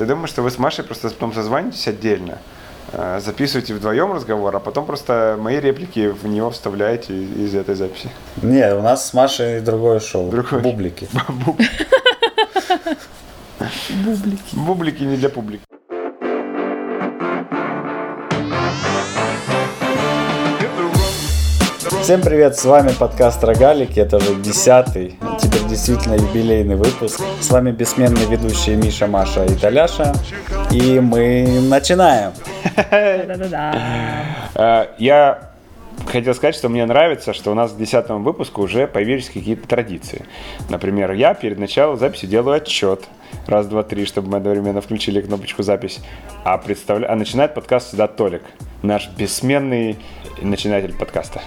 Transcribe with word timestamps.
Я 0.00 0.06
думаю, 0.06 0.28
что 0.28 0.40
вы 0.40 0.50
с 0.50 0.56
Машей 0.58 0.82
просто 0.82 1.10
потом 1.10 1.34
созвонитесь 1.34 1.86
отдельно, 1.86 2.38
э, 2.92 3.20
записываете 3.22 3.74
вдвоем 3.74 4.14
разговор, 4.14 4.56
а 4.56 4.58
потом 4.58 4.86
просто 4.86 5.36
мои 5.38 5.60
реплики 5.60 6.08
в 6.08 6.26
него 6.26 6.50
вставляете 6.50 7.14
из 7.14 7.54
этой 7.54 7.74
записи. 7.74 8.08
Не, 8.40 8.74
у 8.74 8.80
нас 8.80 9.10
с 9.10 9.12
Машей 9.12 9.60
другое 9.60 10.00
шоу. 10.00 10.30
Другое. 10.30 10.62
Бублики. 10.62 11.06
Бублики. 13.90 14.54
Бублики 14.54 15.02
не 15.02 15.18
для 15.18 15.28
публики. 15.28 15.64
Всем 22.10 22.22
привет, 22.22 22.56
с 22.56 22.64
вами 22.64 22.90
подкаст 22.98 23.44
Рогалики, 23.44 24.00
это 24.00 24.16
уже 24.16 24.34
десятый, 24.34 25.16
теперь 25.40 25.62
действительно 25.68 26.14
юбилейный 26.14 26.74
выпуск. 26.74 27.20
С 27.40 27.50
вами 27.50 27.70
бессменные 27.70 28.26
ведущие 28.26 28.74
Миша, 28.74 29.06
Маша 29.06 29.44
и 29.44 29.54
Таляша, 29.54 30.12
и 30.72 30.98
мы 30.98 31.60
начинаем. 31.68 32.32
Э, 34.56 34.86
Я 34.98 35.50
хотел 36.08 36.34
сказать, 36.34 36.56
что 36.56 36.68
мне 36.68 36.84
нравится, 36.84 37.32
что 37.32 37.52
у 37.52 37.54
нас 37.54 37.70
к 37.70 37.76
десятому 37.76 38.24
выпуску 38.24 38.62
уже 38.62 38.88
появились 38.88 39.30
какие-то 39.30 39.68
традиции. 39.68 40.24
Например, 40.68 41.12
я 41.12 41.34
перед 41.34 41.60
началом 41.60 41.96
записи 41.96 42.26
делаю 42.26 42.56
отчет. 42.56 43.04
Раз, 43.46 43.68
два, 43.68 43.84
три, 43.84 44.04
чтобы 44.04 44.30
мы 44.30 44.38
одновременно 44.38 44.80
включили 44.80 45.20
кнопочку 45.20 45.62
запись. 45.62 46.00
А, 46.42 46.58
представля... 46.58 47.06
а 47.06 47.14
начинает 47.14 47.54
подкаст 47.54 47.86
всегда 47.86 48.08
Толик, 48.08 48.42
наш 48.82 49.08
бессменный 49.10 49.96
начинатель 50.42 50.92
подкаста. 50.92 51.40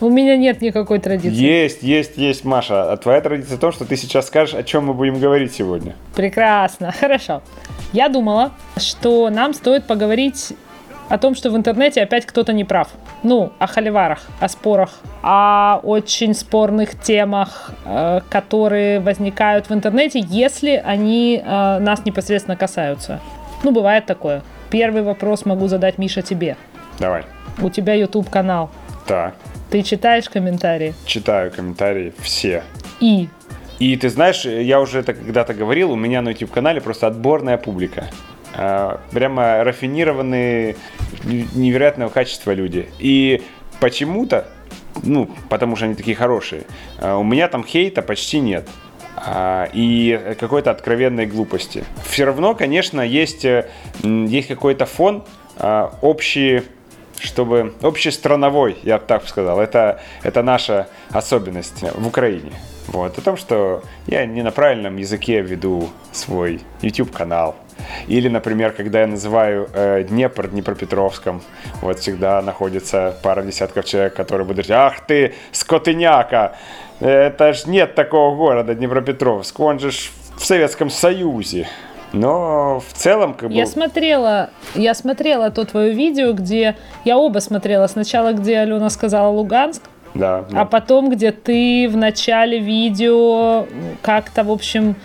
У 0.00 0.10
меня 0.10 0.36
нет 0.36 0.60
никакой 0.60 0.98
традиции. 0.98 1.34
Есть, 1.34 1.82
есть, 1.82 2.18
есть, 2.18 2.44
Маша. 2.44 2.92
А 2.92 2.96
твоя 2.96 3.20
традиция 3.20 3.56
в 3.56 3.60
том, 3.60 3.72
что 3.72 3.86
ты 3.86 3.96
сейчас 3.96 4.26
скажешь, 4.26 4.54
о 4.54 4.62
чем 4.62 4.86
мы 4.86 4.94
будем 4.94 5.18
говорить 5.18 5.54
сегодня. 5.54 5.94
Прекрасно, 6.14 6.92
хорошо. 7.00 7.42
Я 7.92 8.08
думала, 8.08 8.52
что 8.76 9.30
нам 9.30 9.54
стоит 9.54 9.86
поговорить 9.86 10.52
о 11.08 11.18
том, 11.18 11.34
что 11.34 11.50
в 11.50 11.56
интернете 11.56 12.02
опять 12.02 12.26
кто-то 12.26 12.52
не 12.52 12.64
прав. 12.64 12.88
Ну, 13.22 13.52
о 13.58 13.66
холиварах, 13.66 14.26
о 14.40 14.48
спорах, 14.48 14.90
о 15.22 15.80
очень 15.82 16.34
спорных 16.34 17.00
темах, 17.00 17.70
э, 17.84 18.20
которые 18.28 19.00
возникают 19.00 19.70
в 19.70 19.72
интернете, 19.72 20.20
если 20.20 20.82
они 20.84 21.42
э, 21.42 21.78
нас 21.78 22.04
непосредственно 22.04 22.56
касаются. 22.56 23.20
Ну, 23.62 23.70
бывает 23.70 24.04
такое. 24.04 24.42
Первый 24.68 25.02
вопрос 25.02 25.44
могу 25.44 25.68
задать, 25.68 25.96
Миша, 25.96 26.22
тебе. 26.22 26.56
Давай. 26.98 27.22
У 27.62 27.70
тебя 27.70 27.94
YouTube 27.94 28.28
канал. 28.28 28.70
Так, 29.06 29.34
Ты 29.70 29.82
читаешь 29.82 30.28
комментарии? 30.28 30.94
читаю 31.06 31.50
комментарии 31.52 32.12
все. 32.18 32.62
И 33.00 33.28
И 33.78 33.96
ты 33.96 34.08
знаешь, 34.08 34.44
я 34.44 34.80
уже 34.80 35.00
это 35.00 35.14
когда-то 35.14 35.54
говорил, 35.54 35.92
у 35.92 35.96
меня 35.96 36.22
на 36.22 36.30
YouTube-канале 36.30 36.80
просто 36.80 37.06
отборная 37.06 37.56
публика. 37.56 38.08
А, 38.54 39.00
Прямо 39.12 39.62
рафинированные, 39.64 40.76
невероятного 41.24 42.08
качества 42.08 42.52
люди. 42.52 42.88
И 42.98 43.42
почему-то, 43.80 44.48
ну, 45.02 45.30
потому 45.50 45.76
что 45.76 45.84
они 45.84 45.94
такие 45.94 46.16
хорошие, 46.16 46.62
а, 46.98 47.16
у 47.16 47.22
меня 47.24 47.48
там 47.48 47.64
хейта 47.64 48.02
почти 48.02 48.40
нет. 48.40 48.68
А, 49.16 49.68
И 49.72 50.36
какой-то 50.40 50.70
откровенной 50.70 51.26
глупости. 51.26 51.84
Все 52.08 52.24
равно, 52.24 52.54
конечно, 52.54 53.02
есть, 53.02 53.44
э, 53.44 53.68
есть 54.02 54.48
какой-то 54.48 54.84
фон 54.86 55.24
общий, 56.02 56.62
чтобы 57.18 57.74
общестрановой, 57.82 58.76
я 58.82 58.98
бы 58.98 59.04
так 59.06 59.26
сказал. 59.28 59.60
Это, 59.60 60.00
это 60.22 60.42
наша 60.42 60.88
особенность 61.10 61.82
в 61.82 62.06
Украине. 62.06 62.52
Вот, 62.88 63.18
о 63.18 63.20
том, 63.20 63.36
что 63.36 63.82
я 64.06 64.26
не 64.26 64.42
на 64.42 64.52
правильном 64.52 64.96
языке 64.96 65.40
веду 65.40 65.88
свой 66.12 66.60
YouTube-канал. 66.82 67.56
Или, 68.06 68.28
например, 68.28 68.72
когда 68.72 69.00
я 69.00 69.06
называю 69.06 69.68
э, 69.72 70.04
Днепр 70.04 70.48
Днепропетровском, 70.48 71.42
вот 71.82 71.98
всегда 71.98 72.40
находится 72.42 73.16
пара 73.22 73.42
десятков 73.42 73.84
человек, 73.84 74.14
которые 74.14 74.46
будут 74.46 74.66
говорить, 74.66 74.70
ах 74.70 75.06
ты, 75.06 75.34
скотыняка, 75.52 76.56
это 77.00 77.52
ж 77.52 77.66
нет 77.66 77.94
такого 77.94 78.34
города 78.36 78.74
Днепропетровск, 78.74 79.58
он 79.60 79.78
же 79.78 79.90
ж 79.90 80.10
в 80.38 80.44
Советском 80.44 80.90
Союзе. 80.90 81.68
Но 82.12 82.80
в 82.80 82.92
целом, 82.92 83.34
как 83.34 83.48
бы... 83.50 83.54
Я 83.54 83.66
смотрела, 83.66 84.50
я 84.74 84.94
смотрела 84.94 85.50
то 85.50 85.64
твое 85.64 85.92
видео, 85.92 86.32
где 86.32 86.76
я 87.04 87.18
оба 87.18 87.38
смотрела. 87.40 87.86
Сначала, 87.86 88.32
где 88.32 88.58
Алена 88.58 88.90
сказала 88.90 89.28
Луганск, 89.30 89.82
Да, 90.14 90.44
да. 90.50 90.62
а 90.62 90.64
потом, 90.64 91.10
где 91.10 91.32
ты 91.32 91.88
в 91.90 91.96
начале 91.96 92.58
видео 92.58 93.66
как-то, 94.02 94.44
в 94.44 94.50
общем, 94.50 94.96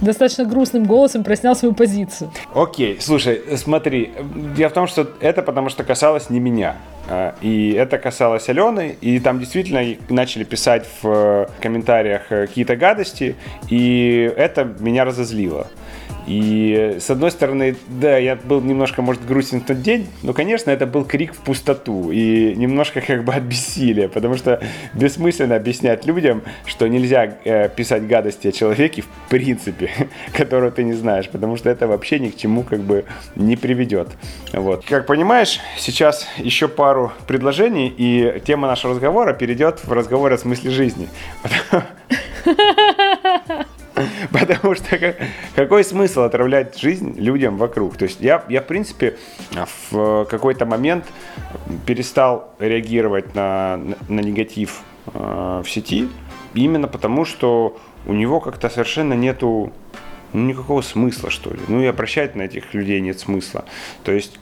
достаточно 0.00 0.44
грустным 0.44 0.84
голосом 0.84 1.22
проснял 1.24 1.54
свою 1.54 1.74
позицию. 1.74 2.30
Окей, 2.54 2.98
слушай, 3.00 3.40
смотри, 3.56 4.12
дело 4.56 4.70
в 4.70 4.72
том, 4.72 4.86
что 4.86 5.06
это 5.20 5.42
потому 5.42 5.68
что 5.68 5.84
касалось 5.84 6.30
не 6.30 6.40
меня. 6.40 6.76
А, 7.08 7.34
И 7.42 7.72
это 7.72 7.98
касалось 7.98 8.48
Алены, 8.48 8.96
и 9.00 9.18
там 9.20 9.38
действительно 9.40 9.82
начали 10.08 10.44
писать 10.44 10.86
в 11.02 11.48
комментариях 11.60 12.22
э, 12.30 12.46
какие-то 12.46 12.76
гадости, 12.76 13.36
и 13.68 14.32
это 14.36 14.64
меня 14.78 15.04
разозлило. 15.04 15.66
И 16.26 16.98
с 17.00 17.10
одной 17.10 17.30
стороны, 17.30 17.76
да, 17.88 18.16
я 18.16 18.36
был 18.36 18.60
немножко, 18.60 19.02
может, 19.02 19.26
грустен 19.26 19.60
в 19.60 19.64
тот 19.64 19.82
день, 19.82 20.06
но, 20.22 20.32
конечно, 20.32 20.70
это 20.70 20.86
был 20.86 21.04
крик 21.04 21.34
в 21.34 21.38
пустоту 21.38 22.12
и 22.12 22.54
немножко 22.54 23.00
как 23.00 23.24
бы 23.24 23.34
от 23.34 23.42
бессилия, 23.42 24.08
потому 24.08 24.36
что 24.36 24.62
бессмысленно 24.94 25.56
объяснять 25.56 26.06
людям, 26.06 26.42
что 26.64 26.86
нельзя 26.86 27.38
э, 27.44 27.68
писать 27.68 28.06
гадости 28.06 28.48
о 28.48 28.52
человеке 28.52 29.02
в 29.02 29.28
принципе, 29.28 29.90
которого 30.32 30.70
ты 30.70 30.84
не 30.84 30.92
знаешь, 30.92 31.28
потому 31.28 31.56
что 31.56 31.70
это 31.70 31.88
вообще 31.88 32.20
ни 32.20 32.28
к 32.28 32.36
чему 32.36 32.62
как 32.62 32.80
бы 32.80 33.04
не 33.34 33.56
приведет. 33.56 34.08
Вот. 34.52 34.84
Как 34.84 35.06
понимаешь, 35.06 35.58
сейчас 35.76 36.28
еще 36.38 36.68
пару 36.68 37.12
предложений, 37.26 37.94
и 37.96 38.40
тема 38.44 38.68
нашего 38.68 38.94
разговора 38.94 39.32
перейдет 39.32 39.84
в 39.84 39.92
разговор 39.92 40.32
о 40.32 40.38
смысле 40.38 40.70
жизни. 40.70 41.08
Потому 44.30 44.74
что 44.74 44.98
как- 44.98 45.16
какой 45.54 45.84
смысл 45.84 46.22
отравлять 46.22 46.78
жизнь 46.78 47.18
людям 47.18 47.56
вокруг? 47.56 47.96
То 47.96 48.04
есть 48.04 48.20
я, 48.20 48.44
я 48.48 48.60
в 48.60 48.66
принципе, 48.66 49.16
в 49.90 50.24
какой-то 50.24 50.66
момент 50.66 51.04
перестал 51.86 52.54
реагировать 52.58 53.34
на, 53.34 53.76
на, 53.76 53.96
на 54.08 54.20
негатив 54.20 54.82
э, 55.14 55.62
в 55.64 55.68
сети, 55.68 56.08
именно 56.54 56.88
потому 56.88 57.24
что 57.24 57.78
у 58.06 58.12
него 58.12 58.40
как-то 58.40 58.68
совершенно 58.68 59.14
нету 59.14 59.72
ну, 60.32 60.46
никакого 60.46 60.82
смысла, 60.82 61.30
что 61.30 61.50
ли. 61.50 61.60
Ну 61.68 61.82
и 61.82 61.86
обращать 61.86 62.34
на 62.34 62.42
этих 62.42 62.74
людей 62.74 63.00
нет 63.00 63.18
смысла. 63.20 63.64
То 64.02 64.12
есть 64.12 64.38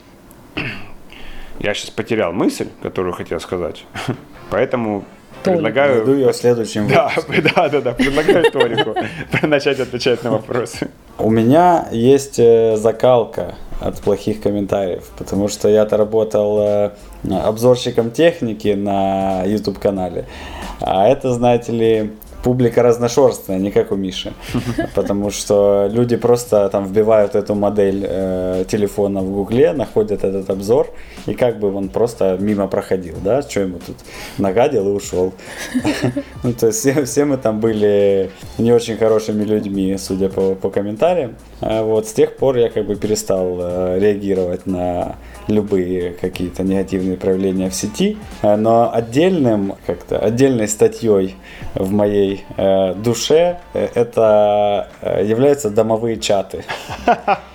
я 1.59 1.73
сейчас 1.73 1.89
потерял 1.89 2.31
мысль, 2.31 2.69
которую 2.81 3.13
хотел 3.13 3.39
сказать, 3.39 3.85
поэтому 4.49 5.05
Толик. 5.43 5.57
предлагаю... 5.57 5.97
Найду 5.97 6.13
ее 6.13 6.31
в 6.31 6.35
следующем 6.35 6.87
Да, 6.87 7.11
выпуске. 7.15 7.41
да, 7.55 7.69
да, 7.69 7.81
да. 7.81 7.91
Предлагаю 7.93 8.51
Торику 8.51 8.95
начать 9.47 9.79
отвечать 9.79 10.23
на 10.23 10.31
вопросы. 10.31 10.89
У 11.17 11.29
меня 11.29 11.87
есть 11.91 12.39
э, 12.39 12.77
закалка 12.77 13.55
от 13.79 13.99
плохих 13.99 14.41
комментариев, 14.41 15.09
потому 15.17 15.47
что 15.47 15.67
я-то 15.69 15.97
работал 15.97 16.59
э, 16.61 16.91
обзорщиком 17.29 18.11
техники 18.11 18.69
на 18.69 19.43
YouTube-канале, 19.45 20.25
а 20.79 21.07
это, 21.07 21.31
знаете 21.33 21.71
ли, 21.71 22.11
публика 22.43 22.83
разношерстная, 22.83 23.59
не 23.59 23.71
как 23.71 23.91
у 23.91 23.95
Миши, 23.95 24.33
потому 24.95 25.31
что 25.31 25.89
люди 25.91 26.15
просто 26.15 26.69
там 26.69 26.85
вбивают 26.85 27.35
эту 27.35 27.55
модель 27.55 28.05
э, 28.07 28.65
телефона 28.67 29.21
в 29.21 29.31
гугле, 29.31 29.73
находят 29.73 30.23
этот 30.23 30.49
обзор, 30.49 30.89
и 31.25 31.33
как 31.33 31.59
бы 31.59 31.73
он 31.73 31.89
просто 31.89 32.37
мимо 32.39 32.67
проходил, 32.67 33.15
да, 33.23 33.41
что 33.41 33.61
ему 33.61 33.79
тут 33.85 33.97
нагадил 34.37 34.87
и 34.87 34.91
ушел. 34.91 35.33
Ну, 36.43 36.53
то 36.53 36.67
есть 36.67 36.79
все, 36.79 37.05
все 37.05 37.25
мы 37.25 37.37
там 37.37 37.59
были 37.59 38.31
не 38.57 38.71
очень 38.71 38.97
хорошими 38.97 39.43
людьми, 39.43 39.95
судя 39.99 40.27
по, 40.27 40.55
по 40.55 40.71
комментариям. 40.71 41.35
А 41.61 41.83
Вот 41.83 42.07
с 42.07 42.13
тех 42.13 42.35
пор 42.35 42.57
я 42.57 42.69
как 42.69 42.87
бы 42.87 42.95
перестал 42.95 43.57
э, 43.59 43.99
реагировать 43.99 44.65
на 44.65 45.17
любые 45.47 46.13
какие-то 46.13 46.63
негативные 46.63 47.17
проявления 47.17 47.69
в 47.69 47.75
сети, 47.75 48.17
Э, 48.41 48.55
но 48.55 48.93
отдельным 48.93 49.75
как-то 49.85 50.19
отдельной 50.19 50.67
статьей 50.67 51.35
в 51.75 51.91
моей 51.91 52.30
э, 52.57 52.93
душе 52.95 53.57
э, 53.73 53.87
это 53.95 54.87
э, 55.01 55.25
являются 55.25 55.69
домовые 55.69 56.17
чаты. 56.17 56.63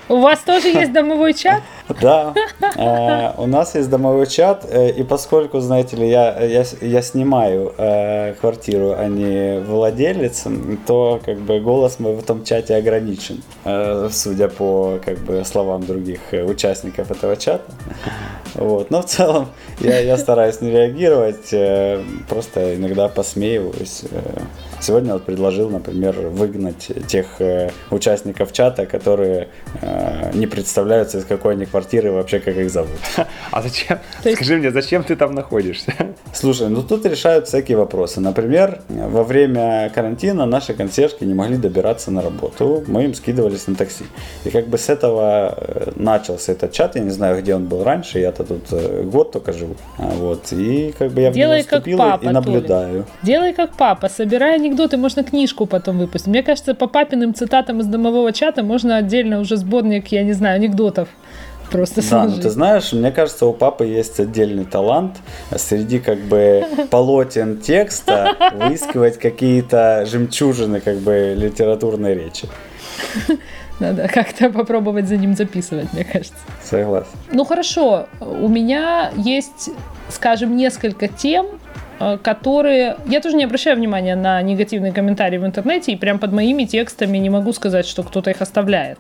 У 0.09 0.21
вас 0.21 0.39
тоже 0.41 0.69
есть 0.69 0.93
домовой 0.93 1.35
чат? 1.35 1.63
Да, 2.01 2.33
э, 2.77 3.33
у 3.43 3.47
нас 3.47 3.75
есть 3.75 3.91
домовой 3.91 4.27
чат, 4.27 4.65
э, 4.69 4.91
и 4.91 5.03
поскольку, 5.03 5.61
знаете 5.61 5.97
ли, 5.97 6.09
я, 6.09 6.39
я, 6.81 7.03
снимаю 7.03 7.75
э, 7.77 8.35
квартиру, 8.41 8.95
а 8.97 9.09
не 9.09 9.61
владелец, 9.61 10.45
то 10.87 11.21
как 11.25 11.39
бы 11.39 11.59
голос 11.61 11.99
мой 11.99 12.15
в 12.15 12.21
этом 12.21 12.45
чате 12.45 12.77
ограничен, 12.77 13.43
э, 13.65 14.09
судя 14.13 14.49
по 14.49 15.01
как 15.05 15.19
бы 15.19 15.45
словам 15.45 15.85
других 15.85 16.21
участников 16.33 17.11
этого 17.11 17.37
чата. 17.37 17.65
Вот. 18.55 18.91
Но 18.91 19.03
в 19.03 19.07
целом 19.07 19.49
я, 19.81 19.99
я 20.01 20.17
стараюсь 20.17 20.61
не 20.61 20.71
реагировать, 20.71 21.53
э, 21.53 22.01
просто 22.29 22.77
иногда 22.77 23.09
посмеиваюсь. 23.09 24.03
э. 24.11 24.41
Сегодня 24.81 25.15
вот 25.15 25.25
предложил, 25.25 25.71
например, 25.71 26.15
выгнать 26.15 26.91
тех 27.07 27.41
э, 27.41 27.71
участников 27.91 28.53
чата, 28.53 28.87
которые 28.87 29.49
э, 29.81 30.31
не 30.35 30.47
представляются, 30.47 31.19
из 31.19 31.25
какой 31.25 31.55
они 31.55 31.67
квартиры, 31.67 32.13
вообще 32.13 32.41
как 32.41 32.57
их 32.57 32.71
зовут. 32.71 32.99
А 33.51 33.63
зачем? 33.63 33.99
Скажи 34.21 34.57
мне, 34.57 34.71
зачем 34.71 35.03
ты 35.03 35.17
там 35.17 35.35
находишься? 35.35 35.95
Слушай, 36.33 36.69
ну 36.69 36.83
тут 36.83 37.07
решают 37.07 37.49
всякие 37.49 37.79
вопросы. 37.79 38.21
Например, 38.21 38.81
во 38.89 39.23
время 39.23 39.91
карантина 39.95 40.47
наши 40.47 40.75
консьержки 40.75 41.25
не 41.25 41.35
могли 41.35 41.57
добираться 41.57 42.11
на 42.11 42.23
работу. 42.23 42.85
Мы 42.87 43.05
им 43.05 43.15
скидывались 43.15 43.67
на 43.67 43.77
такси. 43.77 44.05
И 44.45 44.51
как 44.51 44.69
бы 44.69 44.77
с 44.77 44.89
этого 44.91 45.55
э, 45.57 45.93
начался 45.97 46.53
этот 46.53 46.73
чат. 46.73 46.97
Я 46.97 47.03
не 47.03 47.11
знаю, 47.11 47.41
где 47.41 47.55
он 47.55 47.67
был 47.67 47.83
раньше. 47.83 48.19
Я-то 48.19 48.45
тут 48.45 48.71
год 49.05 49.33
только 49.33 49.53
живу. 49.53 49.77
А 49.99 50.09
вот. 50.15 50.53
И 50.53 50.93
как 50.99 51.13
бы 51.13 51.23
я 51.23 51.31
Делай 51.31 51.63
в 51.63 51.67
него 51.67 51.79
вступил 51.79 51.99
как 51.99 52.11
папа, 52.11 52.25
и 52.25 52.29
наблюдаю. 52.29 52.93
Толя. 52.93 53.07
Делай 53.23 53.53
как 53.55 53.77
папа. 53.77 54.09
Собирай 54.09 54.59
анекдоты, 54.67 54.97
можно 54.97 55.23
книжку 55.25 55.67
потом 55.67 55.99
выпустить. 55.99 56.29
Мне 56.29 56.43
кажется, 56.43 56.75
по 56.75 56.87
папиным 56.87 57.35
цитатам 57.35 57.81
из 57.81 57.87
домового 57.87 58.33
чата 58.33 58.63
можно 58.63 58.97
отдельно 58.97 59.41
уже 59.41 59.57
сборник, 59.57 60.09
я 60.09 60.23
не 60.25 60.33
знаю, 60.33 60.57
анекдотов 60.57 61.09
просто 61.71 61.97
Да, 62.01 62.07
сложить. 62.07 62.37
ну 62.37 62.43
ты 62.43 62.51
знаешь, 62.51 62.93
мне 62.93 63.11
кажется, 63.11 63.47
у 63.47 63.53
папы 63.53 63.87
есть 63.87 64.21
отдельный 64.21 64.65
талант 64.65 65.17
среди 65.57 65.99
как 65.99 66.19
бы 66.21 66.65
полотен 66.91 67.59
текста 67.59 68.37
выискивать 68.55 69.19
какие-то 69.19 70.07
жемчужины 70.07 70.81
как 70.81 70.99
бы 70.99 71.35
литературной 71.37 72.15
речи. 72.15 72.49
Надо 73.81 74.09
как-то 74.09 74.49
попробовать 74.49 75.07
за 75.07 75.17
ним 75.17 75.35
записывать, 75.37 75.93
мне 75.93 76.05
кажется. 76.05 76.35
Согласен. 76.65 77.09
Ну 77.33 77.45
хорошо, 77.45 78.07
у 78.21 78.49
меня 78.49 79.11
есть, 79.17 79.71
скажем, 80.09 80.57
несколько 80.57 81.09
тем, 81.09 81.47
которые... 82.23 82.97
Я 83.07 83.21
тоже 83.21 83.37
не 83.37 83.45
обращаю 83.45 83.77
внимания 83.77 84.17
на 84.17 84.41
негативные 84.43 84.93
комментарии 84.93 85.39
в 85.39 85.47
интернете, 85.47 85.93
и 85.93 85.97
прям 85.97 86.19
под 86.19 86.33
моими 86.33 86.65
текстами 86.65 87.19
не 87.19 87.31
могу 87.31 87.53
сказать, 87.53 87.87
что 87.87 88.03
кто-то 88.03 88.31
их 88.31 88.41
оставляет. 88.41 88.99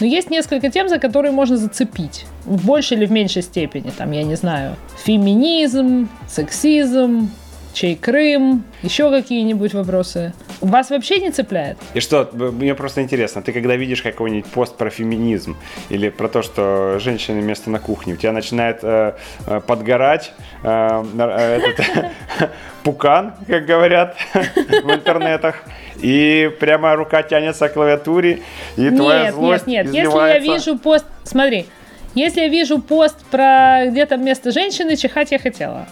Но 0.00 0.06
есть 0.06 0.30
несколько 0.30 0.70
тем, 0.70 0.88
за 0.88 0.98
которые 0.98 1.32
можно 1.32 1.56
зацепить. 1.56 2.26
В 2.44 2.66
большей 2.66 2.96
или 2.96 3.06
в 3.06 3.12
меньшей 3.12 3.42
степени. 3.42 3.90
Там, 3.90 4.10
я 4.12 4.22
не 4.22 4.34
знаю, 4.34 4.76
феминизм, 5.04 6.08
сексизм, 6.28 7.30
чей 7.72 7.96
Крым, 7.96 8.64
еще 8.82 9.10
какие-нибудь 9.10 9.74
вопросы. 9.74 10.32
Вас 10.64 10.90
вообще 10.90 11.20
не 11.20 11.30
цепляет? 11.30 11.76
И 11.92 12.00
что, 12.00 12.28
мне 12.32 12.74
просто 12.74 13.02
интересно, 13.02 13.42
ты 13.42 13.52
когда 13.52 13.76
видишь 13.76 14.02
какой-нибудь 14.02 14.46
пост 14.46 14.76
про 14.76 14.88
феминизм 14.90 15.56
или 15.90 16.08
про 16.08 16.28
то, 16.28 16.42
что 16.42 16.98
женщины 16.98 17.42
место 17.42 17.70
на 17.70 17.78
кухне, 17.78 18.14
у 18.14 18.16
тебя 18.16 18.32
начинает 18.32 18.78
э, 18.82 19.12
э, 19.46 19.60
подгорать 19.60 20.32
э, 20.62 21.04
э, 21.18 21.60
этот 21.60 22.50
пукан, 22.82 23.34
как 23.46 23.66
говорят 23.66 24.16
в 24.32 24.90
интернетах, 24.90 25.62
и 26.00 26.50
прямо 26.60 26.96
рука 26.96 27.22
тянется 27.22 27.68
к 27.68 27.74
клавиатуре, 27.74 28.40
и 28.76 28.90
твоя 28.90 29.24
Нет, 29.24 29.34
злость 29.34 29.66
нет, 29.66 29.86
нет. 29.86 30.06
Если 30.06 30.18
я 30.18 30.38
вижу 30.38 30.78
пост, 30.78 31.04
смотри, 31.24 31.66
если 32.14 32.40
я 32.40 32.48
вижу 32.48 32.80
пост 32.80 33.22
про 33.30 33.86
где-то 33.86 34.16
место 34.16 34.50
женщины, 34.50 34.96
чихать 34.96 35.30
я 35.30 35.38
хотела. 35.38 35.86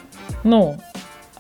Ну, 0.45 0.77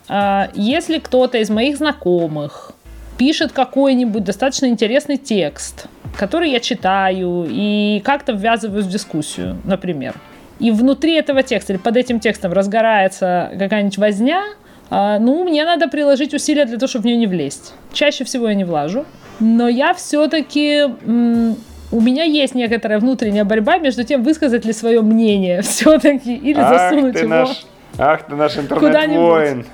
а, 0.08 0.50
если 0.55 0.99
кто-то 0.99 1.38
из 1.38 1.49
моих 1.50 1.79
знакомых 1.79 2.73
пишет 3.19 3.53
какой-нибудь 3.53 4.25
достаточно 4.25 4.67
интересный 4.67 5.17
текст, 5.17 5.87
который 6.17 6.50
я 6.50 6.61
читаю 6.61 7.47
и 7.49 8.03
как-то 8.05 8.32
ввязываюсь 8.32 8.87
в 8.87 8.91
дискуссию, 8.91 9.59
например, 9.64 10.14
и 10.59 10.70
внутри 10.70 11.14
этого 11.14 11.43
текста 11.43 11.73
или 11.73 11.81
под 11.81 11.97
этим 11.97 12.20
текстом 12.20 12.53
разгорается 12.53 13.50
какая-нибудь 13.59 13.99
возня, 13.99 14.44
а, 14.91 15.19
ну, 15.19 15.43
мне 15.44 15.64
надо 15.64 15.88
приложить 15.88 16.35
усилия 16.35 16.67
для 16.67 16.76
того, 16.76 16.87
чтобы 16.87 17.05
в 17.05 17.06
нее 17.06 17.17
не 17.17 17.26
влезть. 17.26 17.73
Чаще 17.93 18.25
всего 18.25 18.49
я 18.49 18.55
не 18.55 18.64
влажу, 18.64 19.05
но 19.41 19.69
я 19.69 19.94
все-таки... 19.94 20.85
у 20.85 22.00
меня 22.00 22.25
есть 22.25 22.55
некоторая 22.55 22.99
внутренняя 22.99 23.44
борьба 23.44 23.79
между 23.79 24.05
тем, 24.05 24.23
высказать 24.23 24.65
ли 24.65 24.73
свое 24.73 25.03
мнение 25.03 25.62
все-таки 25.62 26.35
или 26.35 26.61
Ах 26.61 26.69
засунуть 26.91 27.17
его. 27.17 27.29
наш, 27.29 27.67
ах 27.99 28.26
ты 28.26 28.37
наш 28.37 28.56
интернет-воин. 28.56 29.67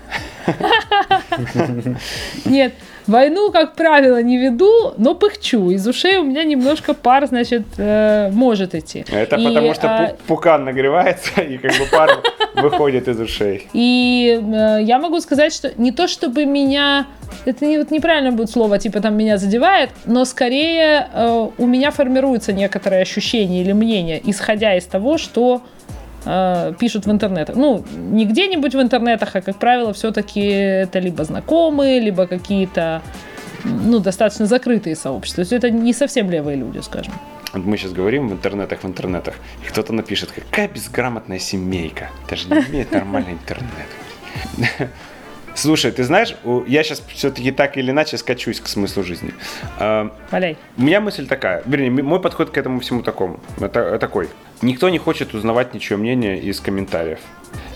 Нет, 2.44 2.72
войну, 3.08 3.50
как 3.50 3.74
правило, 3.74 4.22
не 4.22 4.38
веду, 4.38 4.94
но 4.96 5.14
пыхчу. 5.14 5.70
Из 5.70 5.86
ушей 5.86 6.18
у 6.18 6.24
меня 6.24 6.44
немножко 6.44 6.94
пар, 6.94 7.26
значит, 7.26 7.62
э, 7.76 8.30
может 8.32 8.74
идти. 8.74 9.04
Это 9.10 9.36
И, 9.36 9.44
потому 9.44 9.74
что 9.74 9.88
а, 9.88 10.02
пу- 10.02 10.16
пукан 10.26 10.64
нагревается, 10.64 11.40
и 11.40 11.58
как 11.58 11.72
бы 11.72 11.86
пар 11.90 12.22
выходит 12.54 13.08
из 13.08 13.20
ушей. 13.20 13.68
И 13.72 14.40
э, 14.40 14.78
я 14.82 14.98
могу 14.98 15.20
сказать, 15.20 15.52
что 15.52 15.72
не 15.76 15.92
то 15.92 16.06
чтобы 16.08 16.44
меня, 16.44 17.06
это 17.44 17.64
не, 17.66 17.78
вот 17.78 17.90
неправильно 17.90 18.32
будет 18.32 18.50
слово, 18.50 18.78
типа 18.78 19.00
там 19.00 19.16
меня 19.16 19.38
задевает, 19.38 19.90
но 20.04 20.24
скорее 20.24 21.08
э, 21.12 21.48
у 21.56 21.66
меня 21.66 21.90
формируется 21.90 22.52
некоторое 22.52 23.02
ощущение 23.02 23.62
или 23.62 23.72
мнение, 23.72 24.20
исходя 24.24 24.76
из 24.76 24.84
того, 24.84 25.18
что 25.18 25.62
э, 26.24 26.72
пишут 26.78 27.06
в 27.06 27.10
интернетах. 27.10 27.56
Ну, 27.56 27.84
не 27.96 28.24
где-нибудь 28.24 28.74
в 28.74 28.80
интернетах, 28.80 29.36
а, 29.36 29.40
как 29.40 29.56
правило, 29.56 29.92
все-таки 29.92 30.40
это 30.40 30.98
либо 30.98 31.24
знакомые, 31.24 32.00
либо 32.00 32.26
какие-то 32.26 33.02
ну, 33.64 33.98
достаточно 33.98 34.46
закрытые 34.46 34.96
сообщества. 34.96 35.44
То 35.44 35.54
есть 35.54 35.64
это 35.64 35.70
не 35.70 35.92
совсем 35.92 36.30
левые 36.30 36.56
люди, 36.56 36.78
скажем. 36.78 37.12
Мы 37.54 37.76
сейчас 37.78 37.92
говорим 37.92 38.28
в 38.28 38.32
интернетах, 38.32 38.80
в 38.82 38.86
интернетах, 38.86 39.34
и 39.64 39.68
кто-то 39.68 39.92
напишет, 39.92 40.30
какая 40.32 40.68
безграмотная 40.68 41.38
семейка, 41.38 42.10
даже 42.28 42.48
не 42.48 42.58
имеет 42.70 42.92
нормальный 42.92 43.32
интернет. 43.32 44.90
Слушай, 45.58 45.90
ты 45.90 46.04
знаешь, 46.04 46.36
я 46.68 46.84
сейчас 46.84 47.02
все-таки 47.08 47.50
так 47.50 47.76
или 47.76 47.90
иначе 47.90 48.16
скачусь 48.16 48.60
к 48.60 48.68
смыслу 48.68 49.02
жизни. 49.02 49.34
А, 49.80 50.14
Валяй. 50.30 50.56
У 50.76 50.82
меня 50.82 51.00
мысль 51.00 51.26
такая, 51.26 51.64
вернее, 51.66 51.90
мой 51.90 52.20
подход 52.20 52.50
к 52.50 52.56
этому 52.56 52.78
всему 52.78 53.02
такому, 53.02 53.40
такой. 53.58 54.28
Никто 54.62 54.88
не 54.88 54.98
хочет 54.98 55.34
узнавать 55.34 55.74
ничье 55.74 55.96
мнение 55.96 56.38
из 56.38 56.60
комментариев. 56.60 57.18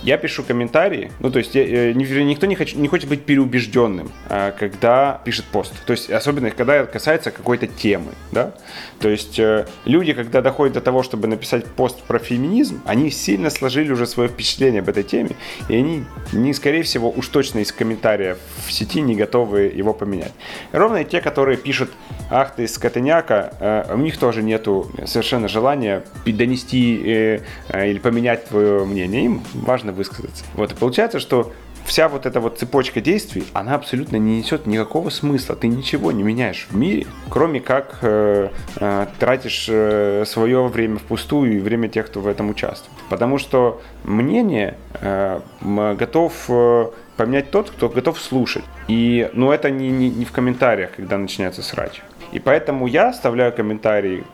Я 0.02 0.16
пишу 0.16 0.43
комментарии, 0.43 1.12
ну 1.20 1.31
то 1.31 1.38
есть 1.38 1.54
я, 1.54 1.62
э, 1.62 1.93
никто 1.93 2.46
не, 2.46 2.56
хоч- 2.56 2.75
не 2.75 2.88
хочет 2.88 3.08
быть 3.08 3.22
переубежденным, 3.25 4.10
а, 4.28 4.50
когда 4.50 5.20
пишет 5.25 5.44
пост. 5.44 5.72
То 5.87 5.93
есть 5.93 6.10
особенно 6.10 6.50
когда 6.50 6.75
это 6.75 6.90
касается 6.93 7.31
какой-то 7.31 7.69
темы, 7.69 8.12
да. 8.32 8.52
То 8.99 9.08
есть 9.08 9.38
э, 9.38 9.66
люди, 9.84 10.12
когда 10.12 10.43
доходят 10.43 10.75
до 10.75 10.81
того, 10.81 11.04
чтобы 11.04 11.28
написать 11.28 11.66
пост 11.66 12.02
про 12.02 12.19
феминизм, 12.19 12.82
они 12.84 13.10
сильно 13.10 13.49
сложили 13.49 13.93
уже 13.93 14.06
свое 14.06 14.28
впечатление 14.28 14.81
об 14.81 14.88
этой 14.88 15.04
теме, 15.04 15.37
и 15.69 15.76
они, 15.76 16.05
не 16.32 16.52
скорее 16.52 16.82
всего, 16.82 17.08
уж 17.08 17.28
точно 17.28 17.60
из 17.60 17.70
комментариев 17.70 18.38
в 18.66 18.72
сети 18.72 19.00
не 19.00 19.14
готовы 19.14 19.72
его 19.72 19.94
поменять. 19.94 20.32
Ровно 20.72 20.96
и 20.98 21.05
те, 21.05 21.20
которые 21.20 21.56
пишут, 21.56 21.93
ах 22.28 22.56
ты 22.56 22.66
скотыняка, 22.66 23.52
э, 23.60 23.94
у 23.94 23.98
них 23.98 24.19
тоже 24.19 24.43
нету 24.43 24.90
совершенно 25.06 25.46
желания 25.46 26.02
донести 26.26 26.96
или 26.96 27.98
поменять 27.98 28.46
твое 28.46 28.84
мнение. 28.84 29.27
Им 29.27 29.43
важно 29.53 29.92
высказаться. 29.93 30.44
Вот 30.55 30.72
и 30.72 30.75
получается, 30.75 31.20
что 31.20 31.53
вся 31.84 32.08
вот 32.08 32.27
эта 32.27 32.41
вот 32.41 32.58
цепочка 32.58 33.01
действий, 33.01 33.44
она 33.53 33.75
абсолютно 33.75 34.17
не 34.17 34.39
несет 34.39 34.67
никакого 34.67 35.11
смысла. 35.11 35.56
Ты 35.56 35.69
ничего 35.69 36.13
не 36.13 36.22
меняешь 36.22 36.67
в 36.70 36.77
мире, 36.77 37.06
кроме 37.29 37.61
как 37.61 37.99
э, 38.03 38.49
э, 38.77 39.06
тратишь 39.19 39.67
э, 39.69 40.25
свое 40.27 40.67
время 40.67 40.99
впустую 40.99 41.56
и 41.56 41.58
время 41.58 41.89
тех, 41.89 42.06
кто 42.06 42.20
в 42.20 42.27
этом 42.27 42.51
участвует. 42.51 42.96
Потому 43.08 43.39
что 43.39 43.82
мнение 44.05 44.77
э, 45.01 45.41
готов 45.61 46.32
э, 46.49 46.87
поменять 47.17 47.51
тот, 47.51 47.70
кто 47.70 47.89
готов 47.89 48.20
слушать. 48.20 48.65
И, 48.89 49.31
ну, 49.32 49.51
это 49.51 49.70
не, 49.70 49.91
не, 49.91 50.11
не 50.11 50.25
в 50.25 50.32
комментариях, 50.32 50.93
когда 50.96 51.19
начинается 51.19 51.63
срач. 51.63 52.03
И 52.32 52.39
поэтому 52.39 52.87
я 52.87 53.11
оставляю 53.11 53.53
комментарии 53.53 54.25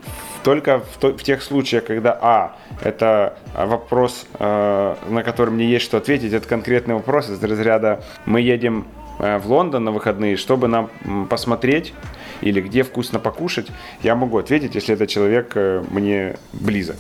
только 0.49 0.79
в, 0.81 0.97
то- 0.99 1.13
в 1.13 1.23
тех 1.23 1.43
случаях, 1.43 1.85
когда, 1.85 2.19
а, 2.23 2.57
это 2.83 3.37
вопрос, 3.55 4.27
э, 4.39 4.95
на 5.11 5.23
который 5.23 5.51
мне 5.51 5.67
есть 5.67 5.85
что 5.85 5.99
ответить, 5.99 6.33
это 6.33 6.49
конкретный 6.49 6.95
вопрос 6.95 7.29
из 7.29 7.45
разряда 7.45 8.03
«мы 8.25 8.41
едем 8.41 8.87
э, 9.19 9.37
в 9.37 9.47
Лондон 9.53 9.85
на 9.85 9.91
выходные, 9.93 10.39
чтобы 10.39 10.67
нам 10.67 10.89
посмотреть 11.29 11.93
или 12.41 12.63
где 12.63 12.83
вкусно 12.83 13.19
покушать, 13.19 13.67
я 14.03 14.15
могу 14.15 14.39
ответить, 14.39 14.75
если 14.75 14.95
этот 14.95 15.11
человек 15.11 15.53
э, 15.55 15.85
мне 15.91 16.37
близок, 16.55 16.97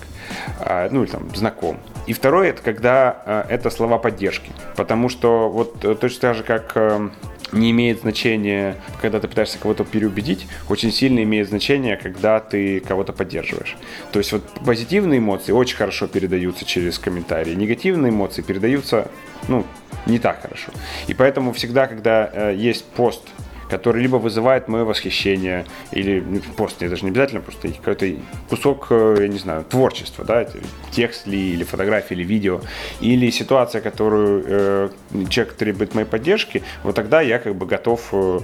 а, 0.60 0.90
ну 0.90 1.04
или 1.04 1.10
там 1.10 1.34
знаком. 1.34 1.78
И 2.06 2.12
второе, 2.12 2.50
это 2.50 2.62
когда 2.62 3.22
э, 3.24 3.44
это 3.48 3.70
слова 3.70 3.96
поддержки, 3.96 4.50
потому 4.76 5.08
что 5.08 5.48
вот 5.48 6.00
точно 6.00 6.20
так 6.20 6.34
же, 6.34 6.42
как 6.42 6.72
э, 6.74 7.08
не 7.52 7.70
имеет 7.70 8.00
значения, 8.00 8.76
когда 9.00 9.20
ты 9.20 9.28
пытаешься 9.28 9.58
кого-то 9.58 9.84
переубедить, 9.84 10.46
очень 10.68 10.92
сильно 10.92 11.22
имеет 11.22 11.48
значение, 11.48 11.96
когда 11.96 12.40
ты 12.40 12.80
кого-то 12.80 13.12
поддерживаешь. 13.12 13.76
То 14.12 14.18
есть 14.18 14.32
вот 14.32 14.44
позитивные 14.64 15.18
эмоции 15.18 15.52
очень 15.52 15.76
хорошо 15.76 16.06
передаются 16.06 16.64
через 16.64 16.98
комментарии, 16.98 17.54
негативные 17.54 18.10
эмоции 18.10 18.42
передаются, 18.42 19.10
ну, 19.48 19.64
не 20.06 20.18
так 20.18 20.42
хорошо. 20.42 20.72
И 21.06 21.14
поэтому 21.14 21.52
всегда, 21.52 21.86
когда 21.86 22.30
э, 22.32 22.54
есть 22.56 22.84
пост, 22.84 23.22
который 23.68 24.02
либо 24.02 24.16
вызывает 24.16 24.68
мое 24.68 24.84
восхищение, 24.84 25.64
или 25.92 26.20
ну, 26.20 26.40
пост, 26.56 26.80
не 26.80 26.88
даже 26.88 27.04
не 27.04 27.10
обязательно, 27.10 27.40
просто 27.40 27.68
какой-то 27.68 28.06
кусок, 28.48 28.88
э, 28.90 29.16
я 29.20 29.28
не 29.28 29.38
знаю, 29.38 29.64
творчества, 29.64 30.24
да, 30.24 30.46
текст 30.90 31.26
ли, 31.26 31.52
или 31.52 31.64
фотография, 31.64 32.14
или 32.14 32.24
видео, 32.24 32.60
или 33.00 33.30
ситуация, 33.30 33.80
которую 33.80 34.44
э, 34.46 34.88
человек 35.28 35.54
требует 35.54 35.94
моей 35.94 36.06
поддержки, 36.06 36.62
вот 36.82 36.94
тогда 36.94 37.20
я 37.20 37.38
как 37.38 37.54
бы 37.54 37.66
готов 37.66 38.08
э, 38.12 38.40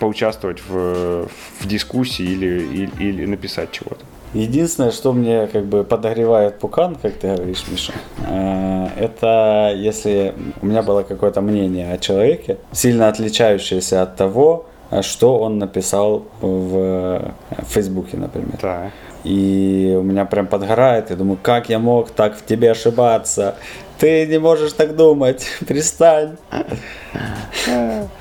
поучаствовать 0.00 0.62
в, 0.66 1.28
в 1.60 1.66
дискуссии 1.66 2.24
или, 2.24 2.62
или, 2.62 2.90
или 2.98 3.26
написать 3.26 3.72
чего-то. 3.72 4.04
Единственное, 4.36 4.90
что 4.90 5.12
мне 5.14 5.46
как 5.46 5.64
бы 5.64 5.82
подогревает 5.82 6.58
пукан, 6.58 6.96
как 7.00 7.14
ты 7.14 7.34
говоришь, 7.34 7.64
Миша, 7.68 7.94
э, 8.28 8.88
это 8.98 9.72
если 9.74 10.34
у 10.60 10.66
меня 10.66 10.82
было 10.82 11.02
какое-то 11.02 11.40
мнение 11.40 11.90
о 11.92 11.98
человеке, 11.98 12.58
сильно 12.70 13.08
отличающееся 13.08 14.02
от 14.02 14.16
того, 14.16 14.66
что 15.00 15.38
он 15.38 15.58
написал 15.58 16.26
в 16.40 17.32
Фейсбуке, 17.68 18.18
например. 18.18 18.58
Да. 18.60 18.90
И 19.24 19.96
у 19.98 20.02
меня 20.02 20.24
прям 20.24 20.46
подгорает, 20.46 21.10
я 21.10 21.16
думаю, 21.16 21.38
как 21.42 21.68
я 21.68 21.78
мог 21.78 22.10
так 22.10 22.36
в 22.36 22.44
тебе 22.44 22.70
ошибаться? 22.70 23.56
Ты 23.98 24.26
не 24.26 24.38
можешь 24.38 24.74
так 24.74 24.94
думать, 24.94 25.46
перестань. 25.66 26.36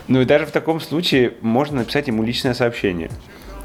Ну 0.07 0.21
и 0.21 0.25
даже 0.25 0.45
в 0.45 0.51
таком 0.51 0.79
случае 0.79 1.33
можно 1.41 1.79
написать 1.79 2.07
ему 2.07 2.23
личное 2.23 2.53
сообщение. 2.53 3.09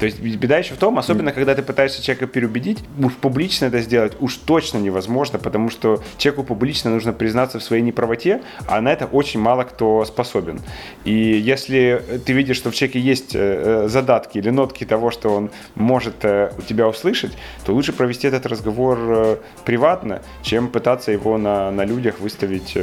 То 0.01 0.05
есть 0.05 0.19
беда 0.19 0.57
еще 0.57 0.73
в 0.73 0.77
том, 0.77 0.97
особенно 0.97 1.31
когда 1.31 1.53
ты 1.53 1.61
пытаешься 1.61 2.01
человека 2.01 2.25
переубедить, 2.25 2.79
уж 2.97 3.13
публично 3.13 3.65
это 3.65 3.81
сделать 3.81 4.13
уж 4.19 4.35
точно 4.37 4.79
невозможно, 4.79 5.37
потому 5.37 5.69
что 5.69 6.01
человеку 6.17 6.43
публично 6.43 6.89
нужно 6.89 7.13
признаться 7.13 7.59
в 7.59 7.63
своей 7.63 7.83
неправоте, 7.83 8.41
а 8.67 8.81
на 8.81 8.91
это 8.91 9.05
очень 9.05 9.39
мало 9.39 9.63
кто 9.63 10.03
способен. 10.05 10.59
И 11.05 11.13
если 11.13 12.03
ты 12.25 12.33
видишь, 12.33 12.57
что 12.57 12.71
в 12.71 12.73
человеке 12.73 12.99
есть 12.99 13.35
э, 13.35 13.89
задатки 13.89 14.39
или 14.39 14.49
нотки 14.49 14.85
того, 14.85 15.11
что 15.11 15.29
он 15.29 15.51
может 15.75 16.15
э, 16.25 16.51
тебя 16.67 16.87
услышать, 16.87 17.37
то 17.63 17.71
лучше 17.71 17.93
провести 17.93 18.27
этот 18.27 18.47
разговор 18.47 18.97
э, 18.99 19.37
приватно, 19.65 20.23
чем 20.41 20.69
пытаться 20.69 21.11
его 21.11 21.37
на, 21.37 21.69
на 21.69 21.85
людях 21.85 22.19
выставить 22.19 22.75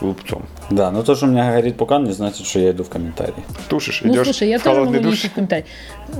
глупцом. 0.00 0.44
Да, 0.70 0.90
но 0.90 1.02
то, 1.02 1.14
что 1.14 1.26
у 1.26 1.28
меня 1.28 1.52
горит 1.52 1.76
пукан, 1.76 2.04
не 2.04 2.12
значит, 2.12 2.46
что 2.46 2.58
я 2.58 2.70
иду 2.70 2.84
в 2.84 2.88
комментарии. 2.88 3.34
Тушишь, 3.68 4.00
ну, 4.02 4.12
идешь 4.12 4.24
слушай, 4.24 4.48
я 4.48 4.58
в 4.58 4.62
тоже 4.62 4.80
могу 4.80 4.92
душ. 4.94 5.04
не 5.04 5.14
идти 5.14 5.28
в 5.28 5.32
комментарий. 5.32 5.66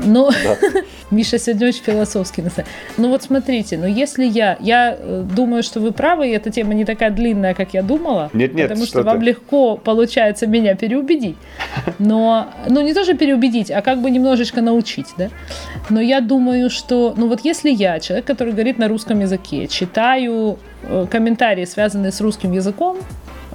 Но 0.04 0.30
Миша 1.10 1.38
сегодня 1.38 1.68
очень 1.68 1.82
философский. 1.82 2.44
Ну 2.96 3.08
вот 3.08 3.22
смотрите, 3.22 3.78
но 3.78 3.86
если 3.86 4.24
я, 4.24 4.56
я 4.60 4.96
э, 4.98 5.24
думаю, 5.34 5.62
что 5.62 5.80
вы 5.80 5.92
правы, 5.92 6.28
и 6.28 6.32
эта 6.32 6.50
тема 6.50 6.74
не 6.74 6.84
такая 6.84 7.10
длинная, 7.10 7.54
как 7.54 7.74
я 7.74 7.82
думала, 7.82 8.30
Нет-нет, 8.32 8.68
потому 8.68 8.86
что 8.86 9.00
что 9.00 9.02
вам 9.02 9.20
ты. 9.20 9.26
легко 9.26 9.76
получается 9.76 10.46
меня 10.46 10.74
переубедить. 10.74 11.36
Но, 11.98 12.48
ну 12.68 12.80
не 12.82 12.94
тоже 12.94 13.14
переубедить, 13.14 13.70
а 13.70 13.82
как 13.82 14.00
бы 14.02 14.10
немножечко 14.10 14.60
научить, 14.60 15.08
да? 15.16 15.30
Но 15.90 16.00
я 16.00 16.20
думаю, 16.20 16.70
что, 16.70 17.14
ну 17.16 17.28
вот 17.28 17.40
если 17.44 17.70
я, 17.70 18.00
человек, 18.00 18.26
который 18.26 18.52
говорит 18.52 18.78
на 18.78 18.88
русском 18.88 19.20
языке, 19.20 19.66
читаю 19.66 20.58
э, 20.82 21.06
комментарии, 21.10 21.64
связанные 21.64 22.12
с 22.12 22.20
русским 22.20 22.52
языком, 22.52 22.98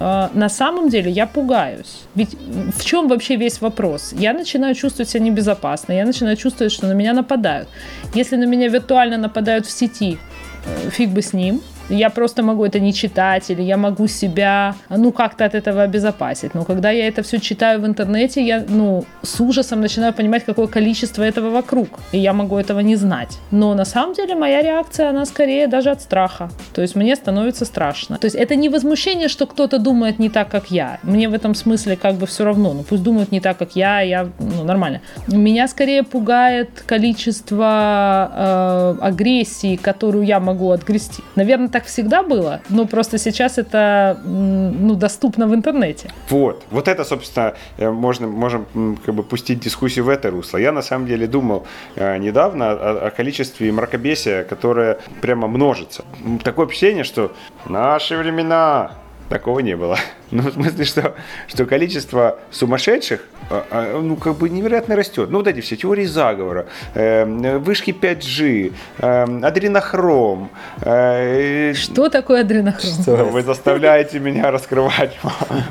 на 0.00 0.48
самом 0.48 0.88
деле 0.88 1.10
я 1.10 1.26
пугаюсь. 1.26 2.04
Ведь 2.14 2.34
в 2.76 2.84
чем 2.84 3.08
вообще 3.08 3.36
весь 3.36 3.60
вопрос? 3.60 4.14
Я 4.14 4.32
начинаю 4.32 4.74
чувствовать 4.74 5.10
себя 5.10 5.24
небезопасно, 5.24 5.92
я 5.92 6.06
начинаю 6.06 6.36
чувствовать, 6.36 6.72
что 6.72 6.86
на 6.86 6.92
меня 6.94 7.12
нападают. 7.12 7.68
Если 8.14 8.36
на 8.36 8.46
меня 8.46 8.68
виртуально 8.68 9.18
нападают 9.18 9.66
в 9.66 9.70
сети, 9.70 10.18
э, 10.64 10.90
фиг 10.90 11.10
бы 11.10 11.20
с 11.20 11.34
ним. 11.34 11.60
Я 11.90 12.08
просто 12.08 12.42
могу 12.42 12.64
это 12.64 12.80
не 12.80 12.94
читать, 12.94 13.50
или 13.50 13.62
я 13.62 13.76
могу 13.76 14.06
себя, 14.06 14.74
ну, 14.88 15.12
как-то 15.12 15.44
от 15.44 15.54
этого 15.54 15.82
обезопасить. 15.82 16.54
Но 16.54 16.64
когда 16.64 16.90
я 16.90 17.08
это 17.08 17.22
все 17.22 17.40
читаю 17.40 17.80
в 17.80 17.86
интернете, 17.86 18.42
я, 18.42 18.64
ну, 18.68 19.04
с 19.22 19.40
ужасом 19.40 19.80
начинаю 19.80 20.12
понимать, 20.12 20.44
какое 20.44 20.66
количество 20.66 21.22
этого 21.22 21.50
вокруг. 21.50 21.88
И 22.12 22.18
я 22.18 22.32
могу 22.32 22.56
этого 22.56 22.80
не 22.80 22.96
знать. 22.96 23.38
Но 23.50 23.74
на 23.74 23.84
самом 23.84 24.14
деле 24.14 24.34
моя 24.34 24.62
реакция, 24.62 25.10
она 25.10 25.24
скорее 25.24 25.66
даже 25.66 25.90
от 25.90 26.00
страха. 26.00 26.50
То 26.74 26.82
есть 26.82 26.96
мне 26.96 27.16
становится 27.16 27.64
страшно. 27.64 28.18
То 28.18 28.26
есть 28.26 28.36
это 28.36 28.56
не 28.56 28.68
возмущение, 28.68 29.28
что 29.28 29.46
кто-то 29.46 29.78
думает 29.78 30.18
не 30.18 30.28
так, 30.28 30.48
как 30.48 30.70
я. 30.70 30.98
Мне 31.02 31.28
в 31.28 31.34
этом 31.34 31.54
смысле 31.54 31.96
как 31.96 32.14
бы 32.14 32.26
все 32.26 32.44
равно. 32.44 32.72
Ну, 32.72 32.82
пусть 32.82 33.02
думают 33.02 33.32
не 33.32 33.40
так, 33.40 33.58
как 33.58 33.76
я, 33.76 34.00
я, 34.00 34.28
ну, 34.38 34.64
нормально. 34.64 35.00
Меня 35.26 35.68
скорее 35.68 36.02
пугает 36.02 36.82
количество 36.86 38.96
э, 39.00 39.06
агрессии, 39.06 39.76
которую 39.76 40.24
я 40.24 40.40
могу 40.40 40.70
отгрести. 40.70 41.22
Наверное, 41.36 41.68
так 41.68 41.79
всегда 41.84 42.22
было, 42.22 42.60
но 42.68 42.86
просто 42.86 43.18
сейчас 43.18 43.58
это 43.58 44.18
ну, 44.24 44.94
доступно 44.94 45.46
в 45.46 45.54
интернете. 45.54 46.10
Вот, 46.28 46.64
вот 46.70 46.88
это, 46.88 47.04
собственно, 47.04 47.54
э, 47.78 47.90
можно, 47.90 48.26
можем 48.26 48.98
как 49.04 49.14
бы 49.14 49.22
пустить 49.22 49.60
дискуссию 49.60 50.04
в 50.04 50.08
это 50.08 50.30
русло. 50.30 50.58
Я 50.58 50.72
на 50.72 50.82
самом 50.82 51.06
деле 51.06 51.26
думал 51.26 51.66
э, 51.96 52.18
недавно 52.18 52.70
о, 52.70 53.06
о 53.06 53.10
количестве 53.10 53.72
мракобесия, 53.72 54.44
которое 54.44 54.98
прямо 55.20 55.48
множится. 55.48 56.04
Такое 56.44 56.66
впечатление, 56.66 57.04
что 57.04 57.32
наши 57.66 58.16
времена 58.16 58.92
такого 59.30 59.60
не 59.60 59.76
было. 59.76 59.96
Ну, 60.32 60.42
в 60.42 60.52
смысле, 60.52 60.84
что, 60.84 61.14
что 61.48 61.66
количество 61.66 62.38
сумасшедших, 62.52 63.20
а, 63.50 63.66
а, 63.72 64.00
ну, 64.00 64.14
как 64.14 64.36
бы 64.36 64.48
невероятно 64.48 64.94
растет. 64.94 65.28
Ну, 65.28 65.38
вот 65.38 65.48
эти 65.48 65.60
все 65.60 65.74
теории 65.74 66.04
заговора, 66.04 66.66
э, 66.94 67.24
вышки 67.58 67.90
5G, 67.90 68.72
э, 68.98 69.40
адренохром, 69.42 70.50
э, 70.82 71.72
Что 71.74 72.08
такое 72.08 72.42
адренохром? 72.42 73.02
Что? 73.02 73.16
вы 73.24 73.42
заставляете 73.42 74.20
меня 74.20 74.52
раскрывать 74.52 75.18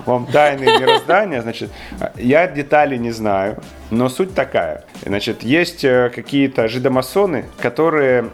вам 0.05 0.25
тайны 0.25 0.65
мироздания. 0.65 1.41
Значит, 1.41 1.69
я 2.17 2.45
детали 2.47 2.97
не 2.97 3.11
знаю, 3.11 3.55
но 3.91 4.09
суть 4.09 4.35
такая. 4.35 4.83
Значит, 5.05 5.43
есть 5.43 5.83
э, 5.83 6.11
какие-то 6.13 6.67
жидомасоны, 6.67 7.45
которые 7.59 8.29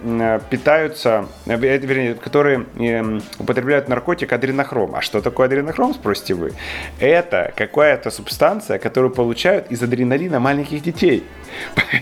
питаются, 0.50 1.28
э, 1.46 1.56
вернее, 1.56 2.16
которые 2.16 2.66
эм, 2.78 3.22
употребляют 3.40 3.88
наркотик 3.88 4.34
адренохром. 4.34 4.96
А 4.96 5.02
что 5.02 5.15
такое 5.22 5.48
адренохром, 5.48 5.94
спросите 5.94 6.34
вы? 6.34 6.54
Это 7.00 7.54
какая-то 7.56 8.12
субстанция, 8.12 8.80
которую 8.80 9.12
получают 9.12 9.72
из 9.72 9.82
адреналина 9.82 10.40
маленьких 10.40 10.82
детей. 10.82 11.24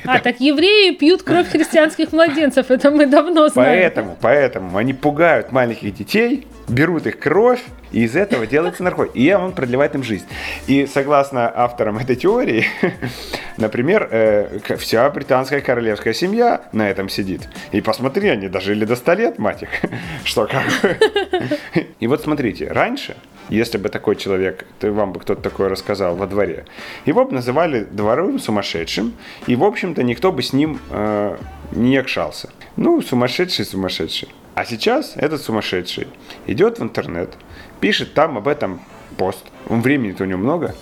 А, 0.05 0.19
так 0.19 0.39
евреи 0.39 0.95
пьют 0.95 1.23
кровь 1.23 1.49
христианских 1.49 2.11
младенцев, 2.11 2.71
это 2.71 2.89
мы 2.91 3.05
давно 3.05 3.49
знаем. 3.49 3.79
Поэтому, 3.79 4.17
поэтому 4.19 4.77
они 4.77 4.93
пугают 4.93 5.51
маленьких 5.51 5.93
детей, 5.93 6.47
берут 6.67 7.07
их 7.07 7.19
кровь, 7.19 7.61
и 7.91 8.03
из 8.03 8.15
этого 8.15 8.47
делается 8.47 8.83
наркотик. 8.83 9.15
И 9.15 9.33
он 9.33 9.53
продлевает 9.53 9.95
им 9.95 10.03
жизнь. 10.03 10.25
И 10.67 10.87
согласно 10.87 11.51
авторам 11.53 11.97
этой 11.97 12.15
теории, 12.15 12.65
например, 13.57 14.07
э, 14.11 14.59
вся 14.77 15.09
британская 15.09 15.61
королевская 15.61 16.13
семья 16.13 16.63
на 16.71 16.89
этом 16.89 17.09
сидит. 17.09 17.47
И 17.71 17.81
посмотри, 17.81 18.29
они 18.29 18.47
дожили 18.47 18.85
до 18.85 18.95
100 18.95 19.13
лет, 19.13 19.39
мать 19.39 19.63
их. 19.63 19.69
Что 20.23 20.47
как. 20.47 20.65
И 21.99 22.07
вот 22.07 22.21
смотрите, 22.21 22.67
раньше, 22.67 23.15
если 23.49 23.77
бы 23.77 23.89
такой 23.89 24.15
человек, 24.15 24.65
то 24.79 24.91
вам 24.91 25.13
бы 25.13 25.19
кто-то 25.19 25.41
такое 25.41 25.69
рассказал 25.69 26.15
во 26.15 26.27
дворе, 26.27 26.65
его 27.05 27.25
бы 27.25 27.33
называли 27.33 27.83
дворовым 27.83 28.39
сумасшедшим, 28.39 29.13
и, 29.47 29.55
в 29.55 29.63
общем-то, 29.63 30.03
никто 30.03 30.31
бы 30.31 30.41
с 30.41 30.53
ним 30.53 30.79
э, 30.89 31.37
не 31.71 31.93
якшался. 31.93 32.49
Ну, 32.75 33.01
сумасшедший, 33.01 33.65
сумасшедший. 33.65 34.29
А 34.55 34.65
сейчас 34.65 35.13
этот 35.15 35.41
сумасшедший 35.41 36.07
идет 36.45 36.79
в 36.79 36.83
интернет, 36.83 37.35
пишет 37.79 38.13
там 38.13 38.37
об 38.37 38.47
этом 38.47 38.81
пост, 39.17 39.43
времени-то 39.65 40.23
у 40.23 40.27
него 40.27 40.39
много, 40.39 40.75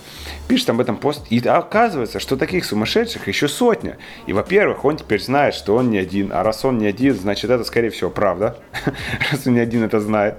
пишет 0.48 0.70
об 0.70 0.80
этом 0.82 0.98
пост, 0.98 1.26
и 1.30 1.40
оказывается, 1.48 2.20
что 2.20 2.36
таких 2.36 2.66
сумасшедших 2.66 3.28
еще 3.28 3.48
сотня. 3.48 3.98
И, 4.26 4.34
во-первых, 4.34 4.84
он 4.84 4.98
теперь 4.98 5.22
знает, 5.22 5.54
что 5.54 5.76
он 5.76 5.90
не 5.90 5.98
один, 5.98 6.32
а 6.34 6.44
раз 6.44 6.66
он 6.66 6.78
не 6.78 6.88
один, 6.88 7.14
значит, 7.16 7.50
это, 7.50 7.64
скорее 7.64 7.90
всего, 7.90 8.10
правда, 8.10 8.58
раз 9.32 9.48
он 9.48 9.54
не 9.54 9.60
один 9.60 9.84
это 9.84 10.00
знает. 10.00 10.38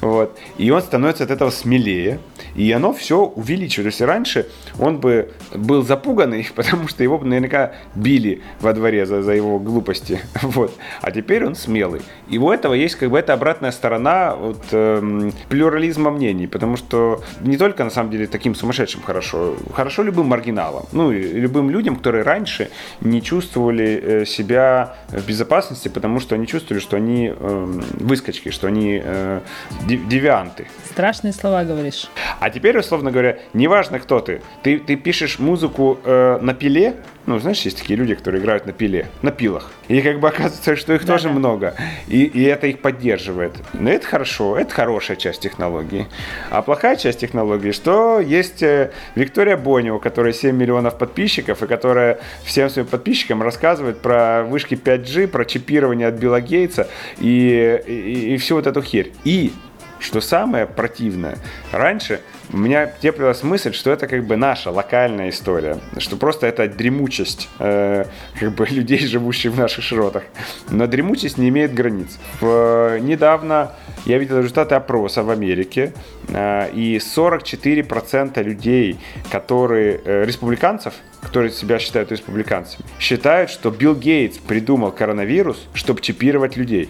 Вот. 0.00 0.38
И 0.58 0.70
он 0.70 0.82
становится 0.82 1.24
от 1.24 1.30
этого 1.30 1.50
смелее, 1.50 2.20
и 2.54 2.70
оно 2.70 2.92
все 2.92 3.20
увеличивает. 3.20 3.86
То 3.86 3.88
есть 3.88 4.00
раньше 4.00 4.46
он 4.78 4.98
бы 4.98 5.30
был 5.54 5.82
запуганный, 5.82 6.48
потому 6.54 6.88
что 6.88 7.02
его 7.02 7.18
бы 7.18 7.26
наверняка 7.26 7.72
били 7.94 8.42
во 8.60 8.72
дворе 8.72 9.06
за, 9.06 9.22
за 9.22 9.32
его 9.32 9.58
глупости. 9.58 10.20
Вот. 10.58 10.74
А 11.02 11.10
теперь 11.10 11.44
он 11.44 11.54
смелый. 11.54 12.00
И 12.28 12.38
у 12.38 12.50
этого 12.50 12.72
есть 12.72 12.94
как 12.94 13.10
бы 13.10 13.18
эта 13.18 13.34
обратная 13.34 13.70
сторона 13.70 14.34
вот, 14.34 14.64
эм, 14.72 15.32
плюрализма 15.48 16.10
мнений, 16.10 16.46
потому 16.46 16.76
что 16.76 17.22
не 17.40 17.56
только 17.56 17.84
на 17.84 17.90
самом 17.90 18.10
деле 18.10 18.26
таким 18.26 18.54
сумасшедшим 18.54 19.02
хорошо, 19.02 19.56
хорошо 19.74 20.02
любым 20.02 20.26
маргиналам, 20.26 20.86
ну 20.92 21.12
и 21.12 21.20
любым 21.20 21.70
людям, 21.70 21.96
которые 21.96 22.24
раньше 22.24 22.70
не 23.00 23.20
чувствовали 23.22 24.00
э, 24.02 24.24
себя 24.24 24.96
в 25.08 25.26
безопасности, 25.26 25.88
потому 25.88 26.20
что 26.20 26.34
они 26.34 26.46
чувствовали, 26.46 26.80
что 26.80 26.96
они 26.96 27.28
эм, 27.28 27.84
выскочки, 28.00 28.50
что 28.50 28.66
они 28.68 29.00
э, 29.04 29.40
девианты. 29.86 30.66
Страшные 30.90 31.32
слова 31.32 31.64
говоришь. 31.64 32.08
А 32.40 32.50
теперь, 32.50 32.78
условно 32.78 33.10
говоря, 33.10 33.38
неважно, 33.52 33.98
кто 33.98 34.20
ты. 34.20 34.40
Ты, 34.62 34.67
ты 34.76 34.96
пишешь 34.96 35.38
музыку 35.38 35.98
э, 36.04 36.38
на 36.40 36.54
пиле. 36.54 36.94
Ну, 37.26 37.38
знаешь, 37.38 37.60
есть 37.62 37.78
такие 37.78 37.98
люди, 37.98 38.14
которые 38.14 38.40
играют 38.40 38.66
на 38.66 38.72
пиле, 38.72 39.06
на 39.22 39.30
пилах. 39.30 39.70
И 39.88 40.00
как 40.00 40.18
бы 40.18 40.28
оказывается, 40.28 40.76
что 40.76 40.94
их 40.94 41.04
тоже 41.04 41.24
Да-да. 41.24 41.38
много. 41.38 41.74
И, 42.06 42.24
и 42.24 42.42
это 42.44 42.66
их 42.66 42.80
поддерживает. 42.80 43.52
Но 43.74 43.90
это 43.90 44.06
хорошо, 44.06 44.56
это 44.58 44.72
хорошая 44.72 45.16
часть 45.16 45.40
технологии. 45.40 46.06
А 46.50 46.62
плохая 46.62 46.96
часть 46.96 47.20
технологии, 47.20 47.72
что 47.72 48.18
есть 48.20 48.62
э, 48.62 48.92
Виктория 49.14 49.56
Боня, 49.56 49.94
у 49.94 49.98
которой 49.98 50.32
7 50.32 50.56
миллионов 50.56 50.96
подписчиков, 50.98 51.62
и 51.62 51.66
которая 51.66 52.18
всем 52.44 52.70
своим 52.70 52.86
подписчикам 52.88 53.42
рассказывает 53.42 54.00
про 54.00 54.44
вышки 54.44 54.74
5G, 54.74 55.28
про 55.28 55.44
чипирование 55.44 56.08
от 56.08 56.14
Билла 56.14 56.40
Гейтса 56.40 56.88
и, 57.18 57.80
и, 57.86 58.34
и 58.34 58.36
всю 58.38 58.54
вот 58.56 58.66
эту 58.66 58.82
херь. 58.82 59.12
И 59.24 59.52
что 60.00 60.20
самое 60.20 60.66
противное, 60.66 61.36
раньше 61.72 62.20
у 62.52 62.56
меня 62.56 62.86
теплилась 62.86 63.42
мысль, 63.42 63.72
что 63.72 63.90
это 63.90 64.06
как 64.06 64.24
бы 64.24 64.36
наша 64.36 64.70
локальная 64.70 65.28
история, 65.30 65.78
что 65.98 66.16
просто 66.16 66.46
это 66.46 66.66
дремучесть 66.68 67.48
э, 67.58 68.04
как 68.38 68.52
бы 68.52 68.66
людей, 68.70 68.98
живущих 68.98 69.52
в 69.52 69.58
наших 69.58 69.84
широтах. 69.84 70.24
Но 70.70 70.86
дремучесть 70.86 71.38
не 71.38 71.48
имеет 71.50 71.74
границ. 71.74 72.18
В, 72.40 72.98
недавно 73.00 73.72
я 74.06 74.18
видел 74.18 74.38
результаты 74.38 74.74
опроса 74.74 75.22
в 75.22 75.30
Америке, 75.30 75.92
э, 76.28 76.70
и 76.72 76.96
44% 76.96 78.42
людей, 78.42 78.98
которые 79.30 80.00
э, 80.04 80.24
республиканцев, 80.24 80.94
которые 81.20 81.52
себя 81.52 81.78
считают 81.78 82.10
республиканцами, 82.12 82.84
считают, 82.98 83.50
что 83.50 83.70
Билл 83.70 83.94
Гейтс 83.94 84.38
придумал 84.38 84.92
коронавирус, 84.92 85.68
чтобы 85.74 86.00
чипировать 86.00 86.56
людей. 86.56 86.88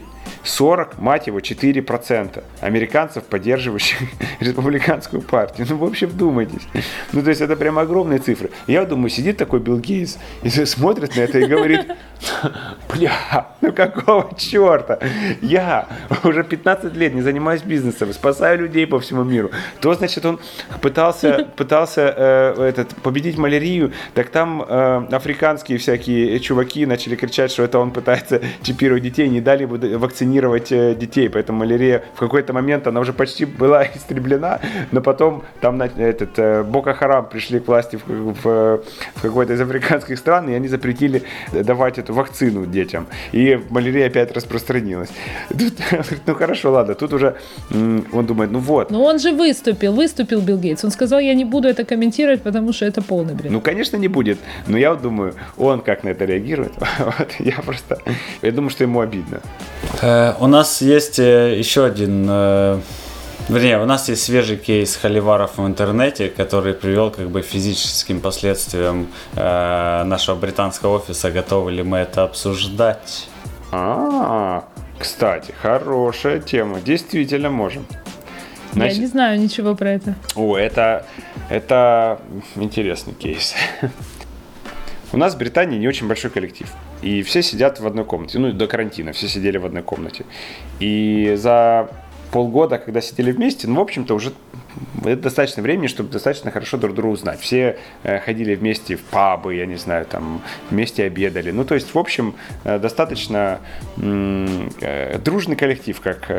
40, 0.48 0.98
мать 0.98 1.26
его, 1.26 1.38
4% 1.38 2.42
американцев, 2.60 3.24
поддерживающих 3.24 3.98
республиканскую 4.40 5.22
партию. 5.22 5.66
Ну, 5.70 5.76
в 5.76 5.84
общем, 5.84 6.08
вдумайтесь. 6.08 6.66
Ну, 7.12 7.22
то 7.22 7.28
есть 7.30 7.40
это 7.40 7.56
прям 7.56 7.78
огромные 7.78 8.18
цифры. 8.18 8.50
Я 8.66 8.84
думаю, 8.84 9.10
сидит 9.10 9.36
такой 9.36 9.60
Билл 9.60 9.78
Гейтс 9.78 10.16
и 10.42 10.48
смотрит 10.64 11.16
на 11.16 11.20
это 11.20 11.38
и 11.38 11.46
говорит, 11.46 11.86
бля, 12.92 13.48
ну 13.60 13.72
какого 13.72 14.34
черта? 14.36 14.98
Я 15.42 15.86
уже 16.24 16.44
15 16.44 16.94
лет 16.96 17.14
не 17.14 17.22
занимаюсь 17.22 17.62
бизнесом, 17.62 18.12
спасаю 18.12 18.58
людей 18.58 18.86
по 18.86 18.98
всему 18.98 19.24
миру. 19.24 19.50
То, 19.80 19.94
значит, 19.94 20.24
он 20.24 20.40
пытался, 20.80 21.48
пытался 21.56 22.14
э, 22.16 22.68
этот, 22.68 22.94
победить 22.96 23.36
малярию, 23.36 23.92
так 24.14 24.30
там 24.30 24.64
э, 24.66 25.08
африканские 25.12 25.78
всякие 25.78 26.40
чуваки 26.40 26.86
начали 26.86 27.16
кричать, 27.16 27.50
что 27.50 27.62
это 27.62 27.78
он 27.78 27.90
пытается 27.90 28.40
чипировать 28.62 29.02
детей, 29.02 29.28
не 29.28 29.40
дали 29.40 29.62
ему 29.62 29.76
вакцинировать 30.38 30.72
э, 30.72 30.94
детей, 30.94 31.28
поэтому 31.28 31.58
малярия 31.58 32.02
в 32.14 32.20
какой-то 32.20 32.52
момент 32.52 32.86
она 32.86 33.00
уже 33.00 33.12
почти 33.12 33.44
была 33.44 33.84
истреблена, 33.94 34.60
но 34.92 35.00
потом 35.00 35.42
там 35.60 35.80
этот 35.82 36.38
э, 36.38 36.62
Бока 36.62 36.94
Харам 36.94 37.26
пришли 37.26 37.60
к 37.60 37.68
власти 37.68 37.96
в, 37.96 38.34
в, 38.34 38.80
в 39.14 39.22
какой-то 39.22 39.54
из 39.54 39.60
африканских 39.60 40.18
стран, 40.18 40.48
и 40.48 40.54
они 40.54 40.68
запретили 40.68 41.22
давать 41.52 41.98
эту 41.98 42.14
вакцину 42.14 42.66
детям. 42.66 43.06
И 43.32 43.60
малярия 43.70 44.06
опять 44.06 44.36
распространилась. 44.36 45.08
Тут, 45.48 45.74
ну 46.26 46.34
хорошо, 46.34 46.72
ладно, 46.72 46.94
тут 46.94 47.12
уже 47.12 47.34
он 47.70 48.26
думает, 48.26 48.50
ну 48.50 48.58
вот. 48.58 48.90
Но 48.90 49.04
он 49.04 49.18
же 49.18 49.32
выступил, 49.32 49.92
выступил 49.92 50.40
Билл 50.40 50.58
Гейтс. 50.58 50.84
Он 50.84 50.90
сказал, 50.90 51.20
я 51.20 51.34
не 51.34 51.44
буду 51.44 51.68
это 51.68 51.84
комментировать, 51.84 52.42
потому 52.42 52.72
что 52.72 52.86
это 52.86 53.02
полный 53.02 53.34
бред. 53.34 53.52
Ну, 53.52 53.60
конечно, 53.60 53.98
не 53.98 54.08
будет. 54.08 54.38
Но 54.66 54.78
я 54.78 54.90
вот 54.90 55.02
думаю, 55.02 55.34
он 55.56 55.80
как 55.80 56.04
на 56.04 56.10
это 56.10 56.24
реагирует. 56.24 56.72
Вот, 56.98 57.32
я 57.38 57.56
просто, 57.64 57.98
я 58.42 58.52
думаю, 58.52 58.70
что 58.70 58.84
ему 58.84 59.00
обидно. 59.00 59.40
Э, 60.18 60.34
у 60.40 60.46
нас 60.46 60.82
есть 60.82 61.18
э, 61.18 61.56
еще 61.58 61.84
один 61.84 62.26
э, 62.28 62.80
Вернее, 63.48 63.80
у 63.80 63.86
нас 63.86 64.10
есть 64.10 64.24
свежий 64.24 64.58
кейс 64.58 64.94
холиваров 64.96 65.56
в 65.56 65.66
интернете, 65.66 66.28
который 66.28 66.74
привел 66.74 67.10
как 67.10 67.30
бы 67.30 67.40
физическим 67.40 68.20
последствиям 68.20 69.08
э, 69.36 70.02
нашего 70.04 70.36
британского 70.36 70.96
офиса. 70.96 71.30
Готовы 71.30 71.72
ли 71.72 71.82
мы 71.82 71.98
это 71.98 72.24
обсуждать? 72.24 73.28
А, 73.72 74.68
кстати, 74.98 75.54
хорошая 75.62 76.40
тема. 76.40 76.80
Действительно 76.80 77.48
можем. 77.48 77.86
Значит, 78.72 78.96
Я 78.96 79.00
не 79.00 79.06
знаю 79.06 79.40
ничего 79.40 79.74
про 79.74 79.92
это. 79.92 80.14
О, 80.34 80.58
это, 80.58 81.06
это 81.48 82.20
интересный 82.56 83.14
кейс. 83.14 83.54
У 85.12 85.16
нас 85.16 85.34
в 85.34 85.38
Британии 85.38 85.78
не 85.78 85.88
очень 85.88 86.06
большой 86.06 86.30
коллектив. 86.30 86.68
И 87.02 87.22
все 87.22 87.42
сидят 87.42 87.80
в 87.80 87.86
одной 87.86 88.04
комнате. 88.04 88.38
Ну, 88.38 88.52
до 88.52 88.66
карантина 88.66 89.12
все 89.12 89.28
сидели 89.28 89.58
в 89.58 89.66
одной 89.66 89.82
комнате. 89.82 90.24
И 90.80 91.34
за 91.36 91.90
полгода, 92.30 92.78
когда 92.78 93.00
сидели 93.00 93.32
вместе, 93.32 93.68
ну, 93.68 93.76
в 93.76 93.80
общем-то, 93.80 94.14
уже 94.14 94.32
это 95.04 95.22
достаточно 95.22 95.62
времени, 95.62 95.86
чтобы 95.86 96.10
достаточно 96.10 96.50
хорошо 96.50 96.76
друг 96.76 96.94
друга 96.94 97.14
узнать. 97.14 97.40
Все 97.40 97.78
э, 98.02 98.18
ходили 98.20 98.54
вместе 98.54 98.96
в 98.96 99.02
пабы, 99.02 99.54
я 99.54 99.66
не 99.66 99.76
знаю, 99.76 100.06
там, 100.06 100.42
вместе 100.70 101.04
обедали. 101.04 101.50
Ну, 101.50 101.64
то 101.64 101.74
есть, 101.74 101.94
в 101.94 101.98
общем, 101.98 102.34
э, 102.64 102.78
достаточно 102.78 103.60
э, 103.96 105.18
дружный 105.24 105.56
коллектив, 105.56 106.00
как 106.00 106.30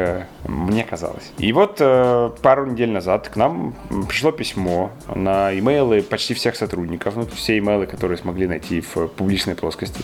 мне 0.48 0.84
казалось. 0.84 1.32
И 1.38 1.52
вот 1.54 1.78
пару 1.78 2.66
недель 2.66 2.92
назад 2.92 3.30
к 3.30 3.36
нам 3.36 3.76
пришло 4.08 4.32
письмо 4.32 4.92
на 5.14 5.58
имейлы 5.58 6.02
почти 6.02 6.34
всех 6.34 6.56
сотрудников, 6.56 7.16
ну, 7.16 7.28
все 7.36 7.58
имейлы, 7.58 7.88
которые 7.88 8.18
смогли 8.18 8.48
найти 8.48 8.82
в 8.82 9.08
публичной 9.08 9.56
плоскости, 9.56 10.04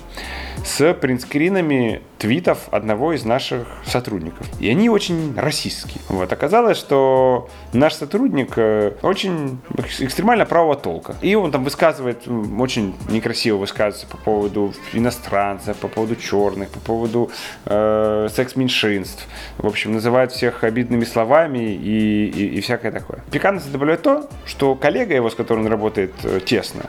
с 0.64 0.94
принтскринами 0.94 2.02
твитов 2.18 2.68
одного 2.72 3.14
из 3.14 3.26
наших 3.26 3.68
сотрудников. 3.86 4.48
И 4.60 4.70
они 4.70 4.90
очень 4.90 5.34
расистские. 5.38 6.02
Вот. 6.10 6.32
Оказалось, 6.32 6.78
что 6.78 7.50
наш 7.74 7.94
сотрудник 7.94 8.25
э, 8.56 8.92
очень 9.02 9.60
экстремально 10.00 10.46
правого 10.46 10.76
толка. 10.76 11.16
И 11.22 11.36
он 11.36 11.52
там 11.52 11.64
высказывает, 11.64 12.28
очень 12.28 12.96
некрасиво 13.10 13.58
высказывается 13.58 14.08
по 14.08 14.18
поводу 14.18 14.74
иностранцев, 14.94 15.78
по 15.78 15.88
поводу 15.88 16.16
черных, 16.16 16.70
по 16.70 16.80
поводу 16.80 17.32
э, 17.66 18.28
секс-меньшинств. 18.34 19.28
В 19.58 19.68
общем, 19.68 19.94
называет 19.94 20.32
всех 20.32 20.64
обидными 20.64 21.06
словами 21.06 21.74
и, 21.74 22.28
и, 22.28 22.58
и 22.58 22.62
всякое 22.62 22.92
такое. 22.92 23.20
Пикантность 23.32 23.72
добавляет 23.72 24.02
то, 24.02 24.30
что 24.46 24.76
коллега 24.76 25.16
его, 25.16 25.30
с 25.30 25.36
которым 25.36 25.66
он 25.66 25.72
работает 25.72 26.14
э, 26.24 26.40
тесно, 26.46 26.84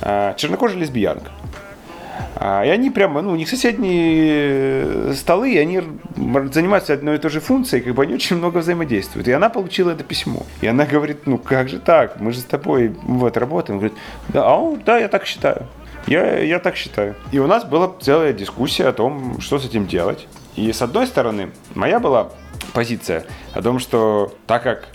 э, 0.00 0.34
чернокожая 0.36 0.78
лесбиянка. 0.78 1.30
А, 2.36 2.64
и 2.64 2.68
они 2.68 2.90
прямо, 2.90 3.22
ну, 3.22 3.32
у 3.32 3.36
них 3.36 3.48
соседние 3.48 5.14
столы, 5.14 5.52
и 5.52 5.58
они 5.58 5.80
занимаются 6.52 6.94
одной 6.94 7.16
и 7.16 7.18
той 7.18 7.30
же 7.30 7.40
функцией, 7.40 7.82
как 7.82 7.94
бы 7.94 8.02
они 8.02 8.14
очень 8.14 8.36
много 8.36 8.58
взаимодействуют. 8.58 9.28
И 9.28 9.32
она 9.32 9.48
получила 9.48 9.90
это 9.90 10.04
письмо. 10.04 10.42
И 10.60 10.66
она 10.66 10.84
говорит, 10.84 11.26
ну 11.26 11.38
как 11.38 11.68
же 11.68 11.78
так, 11.78 12.20
мы 12.20 12.32
же 12.32 12.40
с 12.40 12.44
тобой 12.44 12.94
вот 13.02 13.36
работаем. 13.36 13.78
Говорит, 13.78 13.98
да, 14.28 14.44
а 14.44 14.56
он, 14.56 14.80
да, 14.84 14.98
я 14.98 15.08
так 15.08 15.26
считаю. 15.26 15.66
Я, 16.06 16.38
я 16.38 16.58
так 16.58 16.76
считаю. 16.76 17.16
И 17.32 17.38
у 17.38 17.46
нас 17.46 17.64
была 17.64 17.92
целая 18.00 18.32
дискуссия 18.32 18.86
о 18.86 18.92
том, 18.92 19.40
что 19.40 19.58
с 19.58 19.64
этим 19.64 19.86
делать. 19.86 20.28
И 20.54 20.72
с 20.72 20.80
одной 20.82 21.06
стороны, 21.06 21.50
моя 21.74 21.98
была 21.98 22.30
позиция 22.72 23.24
о 23.54 23.62
том, 23.62 23.78
что 23.78 24.32
так 24.46 24.62
как 24.62 24.88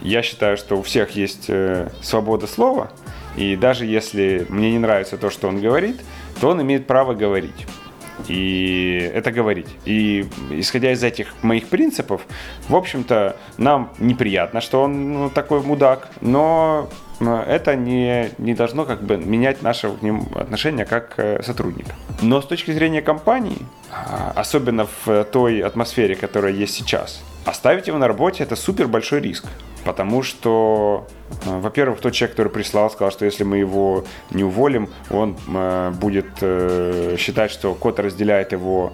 я 0.00 0.22
считаю, 0.22 0.56
что 0.56 0.76
у 0.78 0.82
всех 0.82 1.10
есть 1.10 1.46
э, 1.48 1.90
свобода 2.00 2.46
слова, 2.46 2.90
и 3.36 3.54
даже 3.56 3.84
если 3.84 4.46
мне 4.48 4.72
не 4.72 4.78
нравится 4.78 5.18
то, 5.18 5.30
что 5.30 5.48
он 5.48 5.60
говорит, 5.60 6.00
то 6.40 6.48
он 6.48 6.62
имеет 6.62 6.86
право 6.86 7.14
говорить. 7.14 7.66
И 8.28 9.10
это 9.14 9.30
говорить. 9.30 9.68
И 9.84 10.26
исходя 10.50 10.92
из 10.92 11.04
этих 11.04 11.28
моих 11.42 11.68
принципов, 11.68 12.22
в 12.68 12.74
общем-то, 12.74 13.36
нам 13.58 13.92
неприятно, 13.98 14.60
что 14.60 14.82
он 14.82 15.12
ну, 15.12 15.30
такой 15.30 15.60
мудак, 15.60 16.08
но 16.20 16.88
это 17.20 17.76
не, 17.76 18.30
не 18.38 18.54
должно 18.54 18.84
как 18.84 19.02
бы 19.02 19.16
менять 19.16 19.62
наше 19.62 19.90
к 19.90 20.02
ним 20.02 20.28
отношение 20.34 20.84
как 20.84 21.14
э, 21.18 21.42
сотрудника. 21.42 21.94
Но 22.20 22.40
с 22.40 22.46
точки 22.46 22.72
зрения 22.72 23.02
компании, 23.02 23.58
а, 23.90 24.32
особенно 24.34 24.86
в 25.04 25.24
той 25.24 25.60
атмосфере, 25.60 26.14
которая 26.14 26.52
есть 26.52 26.74
сейчас, 26.74 27.22
оставить 27.44 27.86
его 27.86 27.98
на 27.98 28.08
работе 28.08 28.42
это 28.42 28.56
супер 28.56 28.88
большой 28.88 29.20
риск. 29.20 29.46
Потому 29.86 30.22
что 30.22 31.06
Э, 31.44 31.58
во-первых, 31.58 32.00
тот 32.00 32.12
человек, 32.12 32.36
который 32.36 32.52
прислал, 32.52 32.90
сказал, 32.90 33.10
что 33.10 33.24
если 33.24 33.44
мы 33.44 33.58
его 33.58 34.04
не 34.30 34.44
уволим, 34.44 34.88
он 35.10 35.36
э, 35.48 35.90
будет 35.90 36.26
э, 36.40 37.16
считать, 37.18 37.50
что 37.50 37.74
кот 37.74 37.98
разделяет 37.98 38.52
его, 38.52 38.92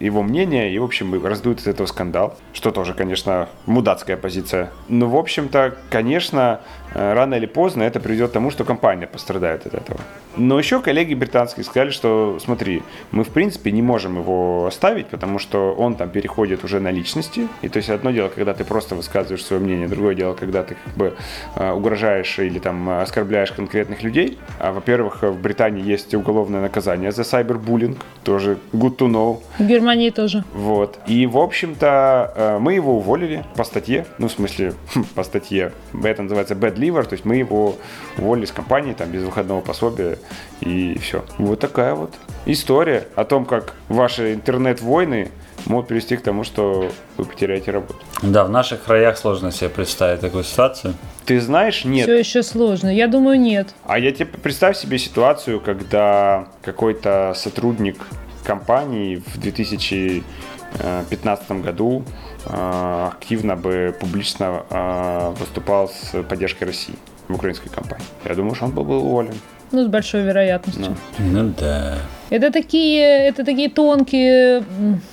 его 0.00 0.22
мнение, 0.22 0.72
и, 0.72 0.78
в 0.78 0.84
общем, 0.84 1.24
раздует 1.24 1.60
из 1.60 1.66
этого 1.66 1.86
скандал, 1.86 2.36
что 2.52 2.70
тоже, 2.70 2.94
конечно, 2.94 3.48
мудацкая 3.66 4.16
позиция. 4.16 4.70
Но, 4.88 5.08
в 5.08 5.16
общем-то, 5.16 5.76
конечно, 5.90 6.60
рано 6.96 7.34
или 7.34 7.46
поздно 7.46 7.82
это 7.82 8.00
приведет 8.00 8.30
к 8.30 8.32
тому, 8.32 8.50
что 8.50 8.64
компания 8.64 9.06
пострадает 9.06 9.66
от 9.66 9.74
этого. 9.74 10.00
Но 10.36 10.58
еще 10.58 10.80
коллеги 10.80 11.14
британские 11.14 11.64
сказали, 11.64 11.90
что, 11.90 12.38
смотри, 12.40 12.82
мы, 13.10 13.24
в 13.24 13.28
принципе, 13.28 13.72
не 13.72 13.82
можем 13.82 14.18
его 14.18 14.66
оставить, 14.66 15.06
потому 15.06 15.38
что 15.38 15.74
он 15.74 15.94
там 15.94 16.10
переходит 16.10 16.64
уже 16.64 16.80
на 16.80 16.90
личности. 16.90 17.48
И 17.62 17.68
то 17.68 17.78
есть 17.78 17.90
одно 17.90 18.10
дело, 18.10 18.28
когда 18.28 18.54
ты 18.54 18.64
просто 18.64 18.94
высказываешь 18.94 19.44
свое 19.44 19.62
мнение, 19.62 19.88
другое 19.88 20.14
дело, 20.14 20.34
когда 20.34 20.62
ты 20.62 20.76
как 20.84 20.94
бы 20.94 21.16
Э, 21.54 21.72
угрожаешь 21.72 22.38
или 22.38 22.58
там 22.58 22.88
оскорбляешь 22.88 23.52
конкретных 23.52 24.02
людей. 24.02 24.38
А, 24.58 24.72
во-первых, 24.72 25.22
в 25.22 25.40
Британии 25.40 25.82
есть 25.82 26.14
уголовное 26.14 26.60
наказание 26.60 27.12
за 27.12 27.24
сайбербуллинг, 27.24 27.98
тоже 28.24 28.58
good 28.72 28.96
to 28.96 29.08
know. 29.08 29.40
В 29.58 29.66
Германии 29.66 30.10
тоже. 30.10 30.44
Вот. 30.52 30.98
И, 31.06 31.26
в 31.26 31.38
общем-то, 31.38 32.32
э, 32.34 32.58
мы 32.58 32.74
его 32.74 32.98
уволили 32.98 33.44
по 33.56 33.64
статье, 33.64 34.06
ну, 34.18 34.28
в 34.28 34.32
смысле, 34.32 34.74
по 35.14 35.22
статье, 35.22 35.72
это 36.02 36.22
называется 36.22 36.54
bad 36.54 36.76
ливер, 36.86 37.06
то 37.06 37.14
есть 37.14 37.24
мы 37.24 37.36
его 37.36 37.76
уволили 38.18 38.44
с 38.46 38.52
компании 38.52 38.92
там 38.92 39.10
без 39.10 39.22
выходного 39.22 39.60
пособия 39.60 40.18
и 40.60 40.98
все. 40.98 41.24
Вот 41.38 41.60
такая 41.60 41.94
вот 41.94 42.12
история 42.46 43.06
о 43.16 43.24
том, 43.24 43.44
как 43.44 43.74
ваши 43.88 44.34
интернет-войны 44.34 45.30
могут 45.66 45.88
привести 45.88 46.16
к 46.16 46.22
тому, 46.22 46.44
что 46.44 46.90
вы 47.16 47.24
потеряете 47.24 47.72
работу. 47.72 47.96
Да, 48.22 48.44
в 48.44 48.50
наших 48.50 48.84
краях 48.84 49.18
сложно 49.18 49.50
себе 49.50 49.68
представить 49.68 50.20
такую 50.20 50.44
ситуацию. 50.44 50.94
Ты 51.24 51.40
знаешь, 51.40 51.84
нет. 51.84 52.04
Все 52.04 52.18
еще 52.18 52.44
сложно. 52.44 52.94
Я 52.94 53.08
думаю, 53.08 53.40
нет. 53.40 53.74
А 53.84 53.98
я 53.98 54.12
тебе 54.12 54.26
представь 54.26 54.76
себе 54.76 54.98
ситуацию, 54.98 55.60
когда 55.60 56.46
какой-то 56.62 57.32
сотрудник 57.34 57.96
компании 58.44 59.20
в 59.34 59.40
2015 59.40 61.50
году 61.62 62.04
э, 62.06 62.10
активно 62.48 63.56
бы 63.56 63.94
публично 63.98 64.62
э, 64.70 65.34
выступал 65.38 65.88
с 65.88 66.22
поддержкой 66.22 66.64
России 66.64 66.94
в 67.28 67.34
украинской 67.34 67.68
компании. 67.68 68.06
Я 68.24 68.34
думаю, 68.34 68.54
что 68.54 68.66
он 68.66 68.72
был 68.72 68.84
бы 68.84 68.98
уволен. 68.98 69.34
Ну, 69.72 69.84
с 69.84 69.88
большой 69.88 70.22
вероятностью. 70.22 70.96
Ну 71.18 71.52
да. 71.58 71.98
Это 72.30 72.52
такие, 72.52 73.04
это 73.28 73.44
такие 73.44 73.68
тонкие, 73.68 74.64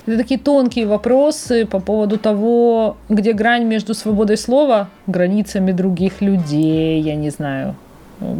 это 0.06 0.16
такие 0.16 0.38
тонкие 0.38 0.86
вопросы 0.86 1.66
по 1.66 1.80
поводу 1.80 2.18
того, 2.18 2.96
где 3.08 3.32
грань 3.32 3.64
между 3.64 3.94
свободой 3.94 4.36
слова, 4.36 4.88
границами 5.06 5.72
других 5.72 6.20
людей, 6.20 7.00
я 7.00 7.16
не 7.16 7.30
знаю, 7.30 7.74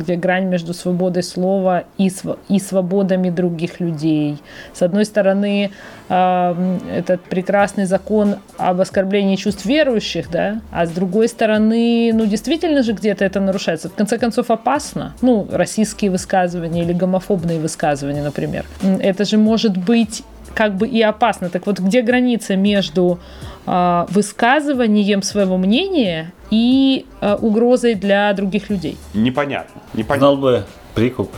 где 0.01 0.17
грань 0.17 0.47
между 0.47 0.75
свободой 0.75 1.23
слова 1.23 1.85
и, 1.99 2.09
св- 2.09 2.39
и 2.49 2.59
свободами 2.59 3.31
других 3.31 3.81
людей. 3.81 4.39
С 4.73 4.83
одной 4.83 5.05
стороны, 5.05 5.71
м, 6.09 6.81
этот 6.93 7.23
прекрасный 7.23 7.85
закон 7.87 8.37
об 8.59 8.81
оскорблении 8.81 9.37
чувств 9.37 9.65
верующих, 9.67 10.31
да, 10.31 10.61
а 10.71 10.87
с 10.87 10.91
другой 10.91 11.29
стороны, 11.29 12.13
ну, 12.15 12.27
действительно 12.27 12.83
же 12.83 12.93
где-то 12.93 13.25
это 13.25 13.41
нарушается. 13.41 13.89
В 13.89 13.95
конце 13.95 14.19
концов, 14.19 14.51
опасно. 14.51 15.15
Ну, 15.23 15.47
российские 15.51 16.11
высказывания 16.11 16.83
или 16.83 16.93
гомофобные 16.93 17.59
высказывания, 17.59 18.23
например. 18.23 18.65
Это 19.01 19.25
же 19.25 19.39
может 19.39 19.77
быть 19.77 20.23
как 20.55 20.77
бы 20.77 20.87
и 20.87 21.01
опасно. 21.01 21.49
Так 21.49 21.67
вот, 21.67 21.79
где 21.79 22.03
граница 22.03 22.57
между 22.57 23.19
а, 23.67 24.07
высказыванием 24.11 25.23
своего 25.23 25.57
мнения 25.57 26.33
и 26.51 27.07
а, 27.21 27.37
угрозой 27.37 27.95
для 27.95 28.33
других 28.35 28.71
людей? 28.71 28.97
Непонятно. 29.15 29.81
Непонятно. 29.95 30.27
Знал 30.27 30.37
бы 30.37 30.65
прикуп. 30.95 31.33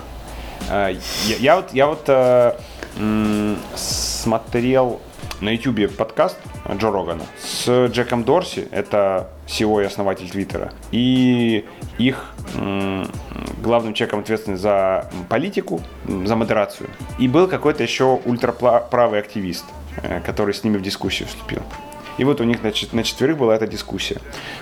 А, 0.70 0.90
Я, 0.90 1.36
я 1.38 1.56
вот, 1.56 1.72
я 1.72 1.86
вот 1.86 2.04
э, 2.08 2.52
смотрел 3.74 5.00
на 5.40 5.50
YouTube 5.50 5.94
подкаст 5.94 6.38
Джо 6.76 6.90
Рогана 6.90 7.24
с 7.38 7.86
Джеком 7.88 8.24
Дорси, 8.24 8.68
это 8.70 9.30
CEO 9.46 9.82
и 9.82 9.86
основатель 9.86 10.30
Твиттера, 10.30 10.72
и 10.92 11.64
их 11.98 12.32
главным 13.62 13.94
человеком, 13.94 14.20
ответственным 14.20 14.58
за 14.58 15.10
политику, 15.28 15.80
за 16.06 16.36
модерацию. 16.36 16.88
И 17.18 17.28
был 17.28 17.48
какой-то 17.48 17.82
еще 17.82 18.20
ультраправый 18.24 19.20
активист, 19.20 19.64
э, 20.02 20.20
который 20.20 20.54
с 20.54 20.64
ними 20.64 20.78
в 20.78 20.82
дискуссию 20.82 21.28
вступил. 21.28 21.62
И 22.18 22.24
вот 22.24 22.40
у 22.40 22.44
них 22.44 22.62
на 22.62 22.72
четверых 23.02 23.36
была 23.36 23.56
эта 23.56 23.66
дискуссия. 23.66 24.18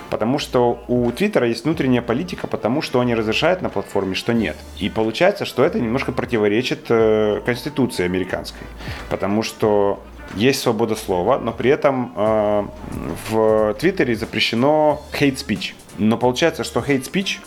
Потому 0.09 0.39
что 0.39 0.83
у 0.87 1.09
Твиттера 1.11 1.47
есть 1.47 1.63
внутренняя 1.63 2.01
политика, 2.01 2.47
потому 2.47 2.81
что 2.81 2.99
они 2.99 3.15
разрешают 3.15 3.61
на 3.61 3.69
платформе, 3.69 4.13
что 4.13 4.33
нет. 4.33 4.57
И 4.79 4.89
получается, 4.89 5.45
что 5.45 5.63
это 5.63 5.79
немножко 5.79 6.11
противоречит 6.11 6.85
э, 6.89 7.41
Конституции 7.45 8.03
американской. 8.03 8.67
Потому 9.09 9.41
что 9.41 10.03
есть 10.35 10.61
свобода 10.61 10.95
слова, 10.95 11.39
но 11.39 11.51
при 11.51 11.69
этом 11.69 12.13
э, 12.15 12.67
в 13.29 13.73
Твиттере 13.79 14.15
запрещено 14.15 15.01
hate 15.13 15.35
speech. 15.35 15.73
Но 15.97 16.17
получается, 16.17 16.63
что 16.63 16.79
hate 16.79 17.03
speech 17.03 17.39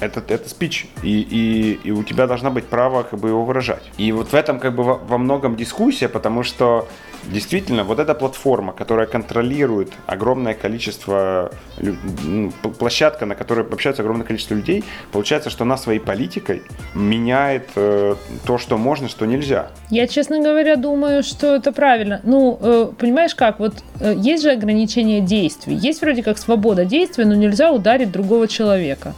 это, 0.00 0.22
это 0.28 0.48
спич, 0.48 0.86
и, 1.02 1.20
и, 1.20 1.88
и 1.88 1.90
у 1.90 2.02
тебя 2.02 2.26
должна 2.26 2.50
быть 2.50 2.66
право 2.66 3.02
как 3.02 3.18
бы 3.18 3.28
его 3.28 3.44
выражать. 3.44 3.82
И 3.96 4.12
вот 4.12 4.28
в 4.28 4.34
этом 4.34 4.58
как 4.58 4.74
бы 4.74 4.82
во, 4.82 4.94
во 4.94 5.18
многом 5.18 5.56
дискуссия, 5.56 6.08
потому 6.08 6.42
что 6.42 6.88
действительно 7.32 7.84
вот 7.84 7.98
эта 7.98 8.14
платформа, 8.14 8.72
которая 8.72 9.06
контролирует 9.06 9.92
огромное 10.06 10.54
количество, 10.54 11.52
ну, 11.78 12.50
площадка, 12.78 13.26
на 13.26 13.34
которой 13.34 13.64
общается 13.64 14.02
огромное 14.02 14.26
количество 14.26 14.54
людей, 14.54 14.84
получается, 15.12 15.50
что 15.50 15.64
она 15.64 15.76
своей 15.76 15.98
политикой 16.00 16.62
меняет 16.94 17.68
э, 17.76 18.14
то, 18.46 18.58
что 18.58 18.78
можно, 18.78 19.08
что 19.08 19.26
нельзя. 19.26 19.70
Я, 19.90 20.06
честно 20.06 20.40
говоря, 20.40 20.76
думаю, 20.76 21.22
что 21.22 21.54
это 21.56 21.72
правильно. 21.72 22.20
Ну, 22.24 22.58
э, 22.60 22.88
понимаешь 22.98 23.34
как, 23.34 23.58
вот 23.58 23.74
э, 24.00 24.14
есть 24.16 24.42
же 24.42 24.50
ограничение 24.50 25.20
действий. 25.20 25.74
Есть 25.74 26.00
вроде 26.02 26.22
как 26.22 26.38
свобода 26.38 26.84
действия, 26.84 27.24
но 27.24 27.34
нельзя 27.34 27.72
ударить 27.72 28.10
другого 28.12 28.48
человека. 28.48 29.14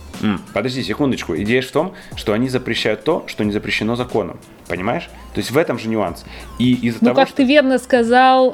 Подожди 0.53 0.83
секундочку. 0.83 1.37
Идея 1.37 1.63
в 1.63 1.71
том, 1.71 1.93
что 2.17 2.33
они 2.33 2.49
запрещают 2.49 3.05
то, 3.05 3.25
что 3.29 3.45
не 3.45 3.53
запрещено 3.53 3.95
законом. 3.95 4.41
Понимаешь? 4.67 5.09
То 5.33 5.39
есть 5.39 5.51
в 5.51 5.57
этом 5.57 5.79
же 5.79 5.89
нюанс. 5.89 6.25
И 6.59 6.75
из-за 6.75 6.99
Ну, 7.01 7.07
того, 7.07 7.17
как 7.21 7.29
что... 7.29 7.37
ты 7.39 7.45
верно 7.45 7.79
сказал, 7.79 7.98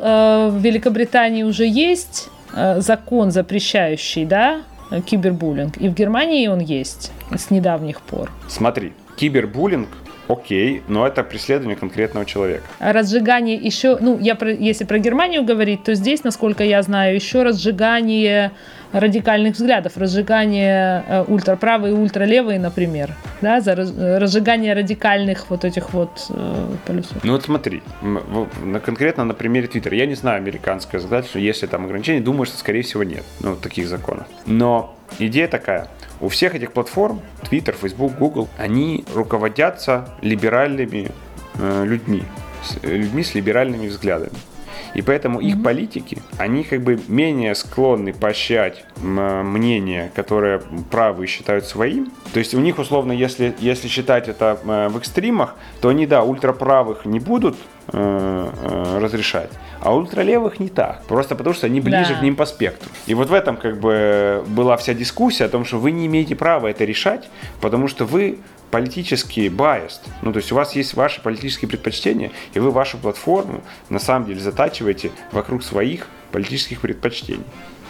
э, 0.01 0.49
в 0.51 0.61
Великобритании 0.61 1.43
уже 1.43 1.67
есть 1.67 2.29
э, 2.55 2.81
закон, 2.81 3.31
запрещающий, 3.31 4.25
да, 4.25 4.63
кибербуллинг. 5.07 5.77
И 5.79 5.89
в 5.89 5.95
Германии 5.95 6.47
он 6.47 6.61
есть 6.61 7.13
с 7.37 7.51
недавних 7.51 8.01
пор. 8.01 8.31
Смотри, 8.49 8.93
кибербуллинг, 9.17 9.89
окей, 10.29 10.83
но 10.89 11.07
это 11.07 11.23
преследование 11.23 11.77
конкретного 11.77 12.27
человека. 12.27 12.65
А 12.79 12.93
разжигание 12.93 13.57
еще, 13.57 13.99
ну, 14.01 14.19
я 14.19 14.35
про, 14.35 14.53
если 14.53 14.85
про 14.85 14.99
Германию 14.99 15.45
говорить, 15.45 15.85
то 15.85 15.95
здесь, 15.95 16.25
насколько 16.25 16.65
я 16.65 16.83
знаю, 16.83 17.15
еще 17.15 17.43
разжигание 17.43 18.53
радикальных 18.95 19.55
взглядов, 19.55 19.97
разжигание 19.97 21.05
э, 21.09 21.25
ультраправые 21.27 21.93
и 21.95 21.97
ультралевые, 21.97 22.59
например, 22.59 23.11
да, 23.43 23.61
за 23.61 23.73
э, 23.73 24.19
разжигание 24.19 24.73
радикальных 24.73 25.51
вот 25.51 25.65
этих 25.65 25.93
вот 25.93 26.27
э, 26.31 26.67
полюсов. 26.87 27.17
Ну 27.25 27.33
вот 27.33 27.43
смотри, 27.45 27.83
конкретно 28.85 29.25
на 29.25 29.35
примере 29.35 29.67
Твиттера. 29.67 29.97
Я 29.97 30.07
не 30.07 30.15
знаю 30.15 30.37
американское 30.39 31.01
законодательство, 31.01 31.39
если 31.39 31.67
там 31.67 31.85
ограничения, 31.85 32.21
думаю, 32.21 32.47
что 32.47 32.57
скорее 32.57 32.83
всего 32.83 33.03
нет, 33.03 33.25
ну, 33.41 33.57
таких 33.57 33.89
законов. 33.89 34.27
Но 34.47 34.95
идея 35.19 35.49
такая. 35.49 35.89
У 36.21 36.29
всех 36.29 36.55
этих 36.55 36.73
платформ, 36.73 37.21
Twitter, 37.51 37.75
Facebook, 37.79 38.17
Google, 38.17 38.49
они 38.59 39.05
руководятся 39.15 40.09
либеральными 40.23 41.11
э, 41.59 41.85
людьми, 41.85 42.23
с- 42.63 42.83
людьми 42.87 43.23
с 43.25 43.35
либеральными 43.35 43.89
взглядами. 43.89 44.33
И 44.95 45.03
поэтому 45.03 45.41
их 45.41 45.63
политики, 45.63 46.19
они 46.39 46.65
как 46.65 46.83
бы 46.83 47.01
менее 47.09 47.55
склонны 47.55 48.13
поощрять 48.13 48.85
мнение, 49.01 50.11
которое 50.15 50.61
правые 50.91 51.27
считают 51.27 51.65
своим. 51.65 52.13
То 52.33 52.39
есть 52.39 52.55
у 52.55 52.61
них 52.61 52.79
условно, 52.79 53.13
если, 53.13 53.55
если 53.59 53.89
считать 53.89 54.29
это 54.29 54.59
э, 54.65 54.89
в 54.89 54.97
экстримах, 54.99 55.57
то 55.81 55.89
они, 55.89 56.07
да, 56.07 56.23
ультраправых 56.23 57.05
не 57.05 57.21
будут 57.21 57.57
разрешать, 57.93 59.51
а 59.81 59.95
ультралевых 59.95 60.61
не 60.61 60.69
так. 60.69 61.03
Просто 61.05 61.35
потому, 61.35 61.55
что 61.55 61.67
они 61.67 61.81
ближе 61.81 62.11
Да. 62.15 62.19
к 62.19 62.23
ним 62.23 62.37
по 62.37 62.47
спектру. 62.47 62.91
И 63.07 63.15
вот 63.15 63.29
в 63.29 63.35
этом 63.35 63.57
как 63.57 63.79
бы 63.79 64.43
была 64.47 64.77
вся 64.77 64.95
дискуссия 64.95 65.45
о 65.45 65.49
том, 65.49 65.65
что 65.65 65.79
вы 65.79 65.91
не 65.93 66.07
имеете 66.07 66.35
права 66.35 66.69
это 66.69 66.85
решать, 66.85 67.29
потому 67.61 67.89
что 67.89 68.05
вы 68.05 68.39
политически 68.71 69.41
biased. 69.49 70.01
Ну, 70.23 70.33
то 70.33 70.39
есть 70.39 70.51
у 70.51 70.57
вас 70.57 70.75
есть 70.75 70.95
ваши 70.95 71.21
политические 71.23 71.69
предпочтения, 71.69 72.33
и 72.55 72.59
вы 72.59 72.71
вашу 72.71 72.99
платформу 72.99 73.63
на 73.89 73.99
самом 73.99 74.27
деле 74.27 74.41
затачиваете 74.41 75.13
вокруг 75.31 75.63
своих 75.63 76.09
политических 76.33 76.81
предпочтений. 76.81 77.45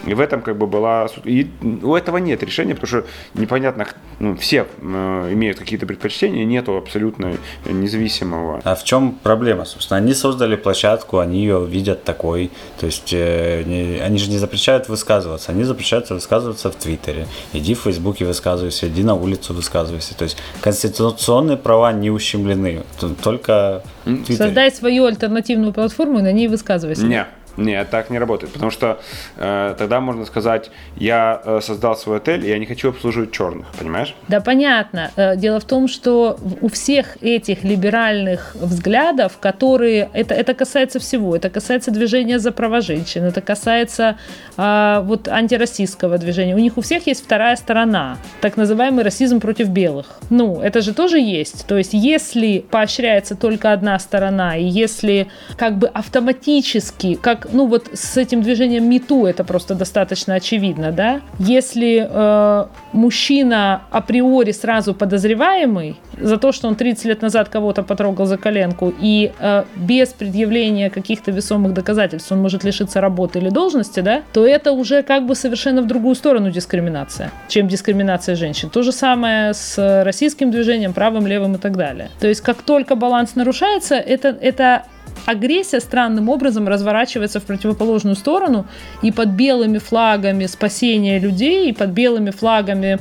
И 0.07 0.15
в 0.15 0.21
этом 0.21 0.43
как 0.43 0.57
бы 0.57 0.67
была... 0.67 1.09
И 1.25 1.49
у 1.83 1.95
этого 1.95 2.19
нет 2.19 2.43
решения, 2.43 2.75
потому 2.75 2.89
что 2.89 3.05
непонятно, 3.41 3.87
ну, 4.19 4.37
все 4.37 4.67
э, 4.81 5.29
имеют 5.33 5.59
какие-то 5.59 5.87
предпочтения, 5.87 6.45
нету 6.45 6.77
абсолютно 6.77 7.37
независимого. 7.65 8.61
А 8.65 8.75
в 8.75 8.85
чем 8.85 9.13
проблема, 9.23 9.65
собственно? 9.65 9.99
Они 9.99 10.15
создали 10.15 10.57
площадку, 10.57 11.19
они 11.19 11.41
ее 11.41 11.65
видят 11.67 12.05
такой. 12.05 12.51
То 12.79 12.87
есть 12.87 13.13
э, 13.13 13.63
не- 13.65 14.01
они 14.01 14.19
же 14.19 14.31
не 14.31 14.39
запрещают 14.39 14.89
высказываться, 14.89 15.53
они 15.53 15.65
запрещают 15.65 16.11
высказываться 16.11 16.71
в 16.71 16.75
Твиттере. 16.77 17.27
Иди 17.53 17.75
в 17.75 17.81
Фейсбуке 17.81 18.25
высказывайся, 18.25 18.89
иди 18.89 19.03
на 19.03 19.15
улицу 19.15 19.55
высказывайся. 19.55 20.17
То 20.17 20.25
есть 20.25 20.37
конституционные 20.61 21.57
права 21.57 21.93
не 21.93 22.11
ущемлены, 22.11 22.83
только. 23.23 23.83
Создай 24.29 24.71
свою 24.71 25.07
альтернативную 25.07 25.73
платформу 25.73 26.19
и 26.19 26.23
на 26.23 26.33
ней 26.33 26.49
высказывайся. 26.49 27.07
Не, 27.07 27.27
не, 27.57 27.85
так 27.85 28.11
не 28.11 28.19
работает, 28.19 28.53
потому 28.53 28.71
что 28.71 29.01
э, 29.37 29.75
тогда 29.79 30.01
можно 30.01 30.25
сказать, 30.25 30.71
я 30.97 31.41
э, 31.45 31.61
создал 31.63 31.97
свой 31.97 32.19
отель, 32.19 32.45
и 32.45 32.49
я 32.49 32.59
не 32.59 32.67
хочу 32.67 32.91
обслуживать 32.91 33.33
черных, 33.33 33.67
понимаешь? 33.79 34.15
Да, 34.29 34.41
понятно. 34.41 35.11
Э, 35.17 35.37
Дело 35.37 35.61
в 35.61 35.65
том, 35.65 35.89
что 35.89 36.39
у 36.61 36.69
всех 36.69 37.23
этих 37.23 37.65
либеральных 37.65 38.55
взглядов, 38.55 39.39
которые... 39.41 40.09
Это, 40.13 40.35
это 40.35 40.55
касается 40.55 40.99
всего. 40.99 41.37
Это 41.37 41.51
касается 41.51 41.91
движения 41.91 42.39
за 42.39 42.53
права 42.53 42.81
женщин, 42.81 43.25
это 43.25 43.41
касается 43.41 44.17
а, 44.57 45.01
вот 45.03 45.29
антироссийского 45.29 46.19
движения. 46.19 46.55
У 46.55 46.59
них 46.59 46.79
у 46.79 46.81
всех 46.81 47.07
есть 47.07 47.25
вторая 47.25 47.57
сторона, 47.57 48.19
так 48.41 48.57
называемый 48.57 49.05
расизм 49.05 49.41
против 49.41 49.69
белых. 49.69 50.07
Ну, 50.31 50.61
это 50.61 50.81
же 50.81 50.95
тоже 50.95 51.19
есть. 51.19 51.67
То 51.67 51.77
есть, 51.77 51.93
если 51.93 52.65
поощряется 52.71 53.37
только 53.37 53.73
одна 53.73 53.99
сторона, 53.99 54.57
и 54.57 54.65
если 54.65 55.29
как 55.57 55.79
бы 55.79 55.89
автоматически, 55.89 57.15
как 57.15 57.44
ну 57.53 57.67
вот 57.67 57.89
с 57.93 58.17
этим 58.17 58.43
движением 58.43 58.89
МИТУ 58.89 59.27
это 59.27 59.45
просто 59.45 59.75
достаточно 59.75 60.35
очевидно, 60.35 60.93
да? 60.93 61.21
Если 61.39 62.07
э, 62.09 62.67
мужчина 62.93 63.83
априори 63.91 64.53
сразу 64.53 64.95
подозреваемый 64.95 65.97
за 66.21 66.37
то, 66.37 66.53
что 66.53 66.69
он 66.69 66.77
30 66.77 67.05
лет 67.07 67.23
назад 67.23 67.49
кого-то 67.49 67.83
потрогал 67.83 68.27
за 68.27 68.39
коленку, 68.39 68.93
и 69.01 69.33
э, 69.39 69.65
без 69.77 70.09
предъявления 70.11 70.91
каких-то 70.91 71.31
весомых 71.31 71.75
доказательств 71.75 72.31
он 72.33 72.41
может 72.41 72.65
лишиться 72.65 73.01
работы 73.01 73.39
или 73.39 73.51
должности, 73.51 74.01
да, 74.01 74.23
то 74.33 74.47
это 74.47 74.73
уже 74.73 75.03
как 75.03 75.27
бы 75.27 75.35
совершенно 75.35 75.83
в 75.83 75.87
другую 75.87 76.15
сторону 76.15 76.51
дискриминация, 76.51 77.31
чем 77.49 77.69
дискриминация 77.69 78.37
женщин. 78.37 78.71
То 78.71 78.83
же 78.83 78.93
самое 78.93 79.55
с 79.55 80.03
российским 80.05 80.51
движением, 80.51 80.93
правым, 80.93 81.27
левым 81.27 81.55
и 81.55 81.59
так 81.59 81.77
далее. 81.77 82.11
То 82.21 82.29
есть 82.29 82.41
как 82.41 82.63
только 82.63 82.95
баланс 82.95 83.35
нарушается, 83.35 83.97
это, 83.97 84.29
это 84.29 84.85
агрессия 85.27 85.81
странным 85.81 86.29
образом 86.29 86.69
разворачивается 86.69 87.41
в 87.41 87.45
противоположную 87.45 88.17
сторону, 88.17 88.67
и 89.03 89.11
под 89.11 89.31
белыми 89.31 89.79
флагами 89.79 90.47
спасения 90.47 91.19
людей, 91.19 91.71
и 91.71 91.73
под 91.73 91.91
белыми 91.91 92.31
флагами 92.31 92.99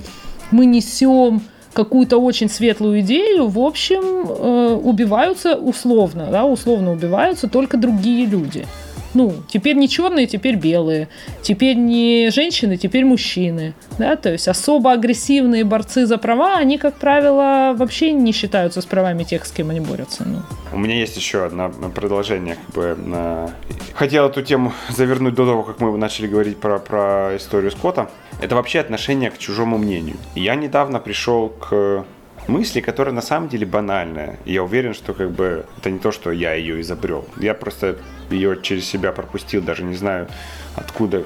мы 0.51 0.65
несем 0.65 1.41
какую-то 1.73 2.17
очень 2.17 2.49
светлую 2.49 2.99
идею, 3.01 3.47
в 3.47 3.59
общем, 3.59 4.01
э, 4.01 4.73
убиваются 4.75 5.55
условно, 5.55 6.27
да, 6.31 6.45
условно 6.45 6.91
убиваются 6.91 7.47
только 7.47 7.77
другие 7.77 8.25
люди. 8.25 8.65
Ну, 9.13 9.33
теперь 9.47 9.75
не 9.75 9.87
черные, 9.87 10.27
теперь 10.27 10.55
белые. 10.55 11.07
Теперь 11.41 11.77
не 11.77 12.29
женщины, 12.31 12.77
теперь 12.77 13.05
мужчины. 13.05 13.73
Да, 13.97 14.15
то 14.15 14.31
есть 14.31 14.47
особо 14.47 14.91
агрессивные 14.91 15.63
борцы 15.63 16.05
за 16.05 16.17
права, 16.17 16.57
они, 16.57 16.77
как 16.77 16.95
правило, 16.95 17.75
вообще 17.77 18.11
не 18.11 18.31
считаются 18.31 18.81
с 18.81 18.85
правами 18.85 19.23
тех, 19.23 19.45
с 19.45 19.51
кем 19.51 19.69
они 19.69 19.79
борются. 19.79 20.23
Ну. 20.25 20.39
У 20.73 20.77
меня 20.77 20.95
есть 20.95 21.15
еще 21.15 21.45
одно 21.45 21.69
продолжение. 21.93 22.55
Как 22.55 22.75
бы, 22.75 22.95
на... 22.95 23.49
Хотел 23.93 24.27
эту 24.27 24.41
тему 24.41 24.73
завернуть 24.89 25.35
до 25.35 25.45
того, 25.45 25.63
как 25.63 25.79
мы 25.79 25.95
начали 25.97 26.27
говорить 26.27 26.57
про, 26.57 26.79
про 26.79 27.37
историю 27.37 27.71
Скотта. 27.71 28.09
Это 28.41 28.55
вообще 28.55 28.79
отношение 28.79 29.29
к 29.29 29.37
чужому 29.37 29.77
мнению. 29.77 30.17
Я 30.35 30.55
недавно 30.55 30.99
пришел 30.99 31.49
к 31.49 32.05
мысли, 32.47 32.81
которая 32.81 33.13
на 33.13 33.21
самом 33.21 33.49
деле 33.49 33.65
банальная. 33.65 34.37
Я 34.45 34.63
уверен, 34.63 34.93
что 34.93 35.13
как 35.13 35.31
бы 35.31 35.65
это 35.77 35.89
не 35.89 35.99
то, 35.99 36.11
что 36.11 36.31
я 36.31 36.53
ее 36.53 36.81
изобрел. 36.81 37.25
Я 37.37 37.53
просто 37.53 37.97
ее 38.29 38.59
через 38.61 38.85
себя 38.85 39.11
пропустил, 39.11 39.61
даже 39.61 39.83
не 39.83 39.95
знаю 39.95 40.27
откуда, 40.75 41.23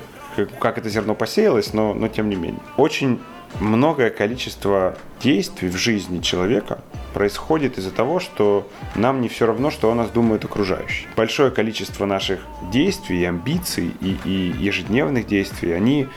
как, 0.59 0.77
это 0.77 0.89
зерно 0.89 1.15
посеялось, 1.15 1.73
но, 1.73 1.93
но 1.93 2.07
тем 2.07 2.29
не 2.29 2.35
менее. 2.35 2.61
Очень 2.77 3.19
многое 3.59 4.09
количество 4.09 4.97
действий 5.21 5.69
в 5.69 5.77
жизни 5.77 6.19
человека 6.19 6.79
происходит 7.13 7.77
из-за 7.77 7.91
того, 7.91 8.19
что 8.19 8.69
нам 8.95 9.21
не 9.21 9.29
все 9.29 9.47
равно, 9.47 9.71
что 9.71 9.91
о 9.91 9.95
нас 9.95 10.09
думают 10.09 10.45
окружающие. 10.45 11.07
Большое 11.15 11.49
количество 11.49 12.05
наших 12.05 12.39
действий, 12.71 13.25
амбиций 13.25 13.91
и, 14.01 14.17
и 14.25 14.53
ежедневных 14.59 15.25
действий, 15.25 15.71
они 15.71 16.07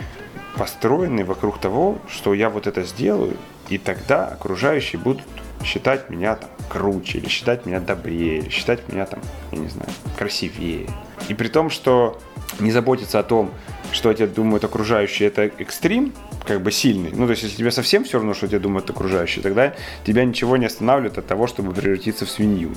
построены 0.56 1.24
вокруг 1.24 1.58
того, 1.58 1.98
что 2.08 2.34
я 2.34 2.50
вот 2.50 2.66
это 2.66 2.82
сделаю, 2.82 3.36
и 3.70 3.78
тогда 3.78 4.26
окружающие 4.26 5.00
будут 5.00 5.22
считать 5.64 6.11
меня 6.11 6.37
там 6.37 6.50
круче, 6.68 7.18
или 7.18 7.28
считать 7.28 7.66
меня 7.66 7.80
добрее, 7.80 8.38
или 8.38 8.48
считать 8.50 8.88
меня 8.88 9.06
там, 9.06 9.20
я 9.52 9.59
не 9.59 9.68
знаю, 9.68 9.90
красивее. 10.18 10.87
И 11.28 11.35
при 11.35 11.48
том, 11.48 11.70
что 11.70 12.20
не 12.59 12.70
заботиться 12.70 13.18
о 13.18 13.22
том, 13.22 13.50
что 13.92 14.11
о 14.11 14.14
тебе 14.14 14.26
думают 14.26 14.64
окружающие, 14.64 15.28
это 15.28 15.42
экстрим, 15.59 16.12
как 16.46 16.62
бы 16.62 16.72
сильный. 16.72 17.11
Ну, 17.12 17.26
то 17.26 17.33
есть, 17.33 17.42
если 17.42 17.56
тебе 17.56 17.70
совсем 17.70 18.04
все 18.04 18.18
равно, 18.18 18.35
что 18.35 18.48
тебе 18.48 18.59
думают 18.59 18.88
окружающие, 18.88 19.42
тогда 19.42 19.74
тебя 20.04 20.24
ничего 20.24 20.56
не 20.56 20.66
останавливает 20.66 21.18
от 21.18 21.26
того, 21.26 21.46
чтобы 21.46 21.72
превратиться 21.72 22.24
в 22.24 22.30
свинью. 22.30 22.74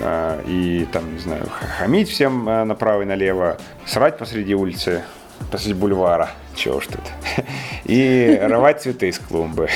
А, 0.00 0.40
и 0.46 0.86
там, 0.92 1.12
не 1.12 1.18
знаю, 1.18 1.48
хамить 1.78 2.08
всем 2.08 2.48
а, 2.48 2.64
направо 2.64 3.02
и 3.02 3.04
налево, 3.04 3.58
срать 3.84 4.18
посреди 4.18 4.54
улицы, 4.54 5.04
посреди 5.50 5.74
бульвара, 5.74 6.30
чего 6.54 6.76
уж 6.76 6.86
тут, 6.86 7.02
и 7.84 8.38
рвать 8.42 8.82
цветы 8.82 9.08
из 9.08 9.18
клумбы. 9.18 9.68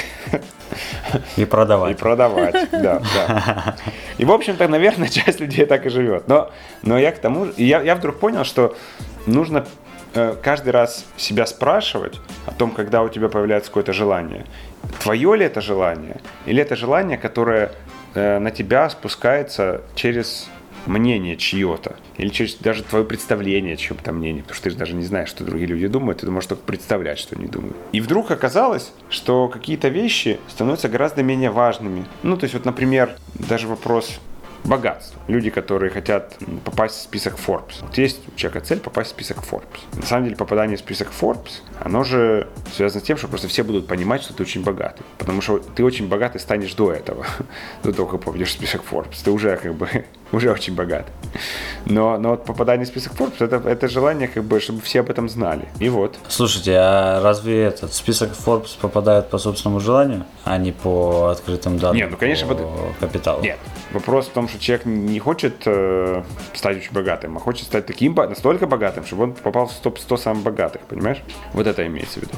И 1.36 1.44
продавать. 1.44 1.92
И 1.92 1.94
продавать, 1.94 2.68
да, 2.70 3.02
да. 3.14 3.76
И, 4.18 4.24
в 4.24 4.32
общем-то, 4.32 4.68
наверное, 4.68 5.08
часть 5.10 5.40
людей 5.40 5.66
так 5.66 5.86
и 5.86 5.88
живет. 5.88 6.28
Но, 6.28 6.50
но 6.82 6.98
я 6.98 7.12
к 7.12 7.18
тому 7.18 7.46
же, 7.46 7.54
я, 7.56 7.82
я 7.82 7.94
вдруг 7.94 8.18
понял, 8.20 8.44
что 8.44 8.76
нужно 9.26 9.66
э, 10.14 10.36
каждый 10.42 10.70
раз 10.70 11.04
себя 11.16 11.46
спрашивать 11.46 12.20
о 12.46 12.52
том, 12.52 12.70
когда 12.70 13.02
у 13.02 13.08
тебя 13.08 13.28
появляется 13.28 13.70
какое-то 13.70 13.92
желание. 13.92 14.46
Твое 15.00 15.36
ли 15.36 15.44
это 15.44 15.60
желание? 15.60 16.20
Или 16.46 16.62
это 16.62 16.76
желание, 16.76 17.18
которое 17.18 17.72
э, 18.14 18.38
на 18.38 18.50
тебя 18.50 18.88
спускается 18.90 19.82
через 19.94 20.48
мнение 20.86 21.36
чье-то, 21.36 21.96
или 22.16 22.28
через 22.28 22.56
даже 22.56 22.82
твое 22.82 23.04
представление 23.04 23.74
о 23.74 23.76
чьем-то 23.76 24.12
мнении, 24.12 24.40
потому 24.40 24.54
что 24.54 24.64
ты 24.64 24.70
же 24.70 24.76
даже 24.76 24.94
не 24.94 25.04
знаешь, 25.04 25.28
что 25.28 25.44
другие 25.44 25.66
люди 25.66 25.86
думают, 25.86 26.20
ты 26.20 26.30
можешь 26.30 26.48
только 26.48 26.62
представлять, 26.62 27.18
что 27.18 27.36
они 27.36 27.46
думают. 27.46 27.76
И 27.92 28.00
вдруг 28.00 28.30
оказалось, 28.30 28.92
что 29.08 29.48
какие-то 29.48 29.88
вещи 29.88 30.38
становятся 30.48 30.88
гораздо 30.88 31.22
менее 31.22 31.50
важными. 31.50 32.04
Ну, 32.22 32.36
то 32.36 32.44
есть 32.44 32.54
вот, 32.54 32.64
например, 32.64 33.10
даже 33.34 33.68
вопрос 33.68 34.20
богатство. 34.64 35.20
Люди, 35.26 35.50
которые 35.50 35.90
хотят 35.90 36.36
попасть 36.64 36.96
в 36.96 37.00
список 37.00 37.36
Forbes. 37.36 37.76
Вот 37.80 37.96
есть 37.96 38.20
у 38.28 38.36
человека 38.36 38.66
цель 38.66 38.78
попасть 38.78 39.10
в 39.10 39.12
список 39.12 39.38
Forbes. 39.38 39.78
На 39.94 40.02
самом 40.02 40.24
деле 40.24 40.36
попадание 40.36 40.76
в 40.76 40.80
список 40.80 41.08
Forbes, 41.18 41.62
оно 41.80 42.04
же 42.04 42.48
связано 42.74 43.00
с 43.00 43.04
тем, 43.04 43.16
что 43.16 43.28
просто 43.28 43.48
все 43.48 43.62
будут 43.62 43.86
понимать, 43.86 44.22
что 44.22 44.34
ты 44.34 44.42
очень 44.42 44.62
богатый. 44.62 45.02
Потому 45.18 45.40
что 45.40 45.58
ты 45.58 45.84
очень 45.84 46.08
богатый 46.08 46.38
станешь 46.38 46.74
до 46.74 46.92
этого, 46.92 47.26
до 47.82 47.92
того, 47.92 48.08
как 48.08 48.20
попадешь 48.20 48.48
в 48.48 48.52
список 48.52 48.82
Forbes. 48.90 49.16
Ты 49.24 49.30
уже 49.30 49.56
как 49.56 49.74
бы 49.74 50.04
уже 50.32 50.50
очень 50.50 50.74
богат. 50.74 51.06
Но, 51.86 52.18
но 52.18 52.30
вот 52.30 52.44
попадание 52.44 52.84
в 52.84 52.88
список 52.88 53.14
Forbes 53.14 53.34
это, 53.38 53.56
это 53.68 53.88
желание, 53.88 54.28
как 54.28 54.44
бы, 54.44 54.60
чтобы 54.60 54.80
все 54.80 55.00
об 55.00 55.10
этом 55.10 55.28
знали. 55.28 55.68
И 55.78 55.88
вот. 55.88 56.18
Слушайте, 56.28 56.76
а 56.76 57.20
разве 57.22 57.64
этот 57.64 57.94
список 57.94 58.30
Forbes 58.32 58.78
попадает 58.80 59.28
по 59.28 59.38
собственному 59.38 59.80
желанию, 59.80 60.24
а 60.44 60.58
не 60.58 60.72
по 60.72 61.28
открытым 61.28 61.78
данным? 61.78 61.96
Нет, 61.96 62.10
ну 62.10 62.16
конечно, 62.16 62.48
по 62.48 62.54
под... 62.54 62.66
капиталу. 63.00 63.42
Нет. 63.42 63.58
Вопрос 63.92 64.26
в 64.26 64.30
том, 64.30 64.48
что 64.48 64.58
человек 64.58 64.86
не 64.86 65.18
хочет 65.18 65.62
э, 65.66 66.22
стать 66.54 66.76
очень 66.78 66.92
богатым, 66.92 67.36
а 67.36 67.40
хочет 67.40 67.66
стать 67.66 67.86
таким 67.86 68.14
настолько 68.14 68.66
богатым, 68.66 69.04
чтобы 69.04 69.24
он 69.24 69.32
попал 69.32 69.66
в 69.66 69.74
топ-100 69.74 70.16
самых 70.18 70.42
богатых, 70.42 70.82
понимаешь? 70.82 71.22
Вот 71.54 71.66
это 71.66 71.86
имеется 71.86 72.20
в 72.20 72.22
виду. 72.22 72.32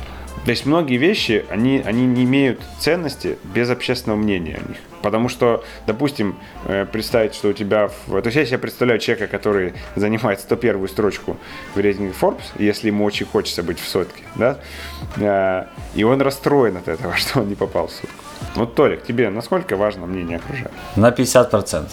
То 0.44 0.50
есть 0.50 0.66
многие 0.66 0.96
вещи, 0.96 1.44
они, 1.50 1.82
они 1.84 2.04
не 2.04 2.24
имеют 2.24 2.60
ценности 2.78 3.38
без 3.44 3.70
общественного 3.70 4.18
мнения 4.18 4.60
о 4.64 4.68
них. 4.68 4.78
Потому 5.00 5.28
что, 5.28 5.64
допустим, 5.86 6.36
э, 6.64 6.84
представить, 6.86 7.34
что 7.34 7.48
у 7.48 7.52
тебя... 7.52 7.90
В... 8.06 8.20
То 8.22 8.26
есть 8.26 8.36
я 8.36 8.46
себе 8.46 8.58
представляю 8.58 9.00
человека, 9.00 9.28
который 9.28 9.74
занимает 9.96 10.40
101 10.40 10.88
строчку 10.88 11.36
в 11.74 11.78
рейтинге 11.78 12.12
Forbes, 12.18 12.42
если 12.58 12.88
ему 12.88 13.04
очень 13.04 13.26
хочется 13.26 13.62
быть 13.62 13.80
в 13.80 13.88
сотке, 13.88 14.22
да, 14.36 14.58
э, 15.16 15.66
и 15.94 16.04
он 16.04 16.20
расстроен 16.20 16.76
от 16.76 16.88
этого, 16.88 17.16
что 17.16 17.40
он 17.40 17.48
не 17.48 17.54
попал 17.54 17.86
в 17.86 17.92
сотку. 17.92 18.21
Вот, 18.54 18.74
Толик, 18.74 19.04
тебе 19.04 19.30
насколько 19.30 19.76
важно 19.76 20.06
мнение 20.06 20.36
окружающих? 20.36 20.70
На 20.96 21.10
50%. 21.10 21.86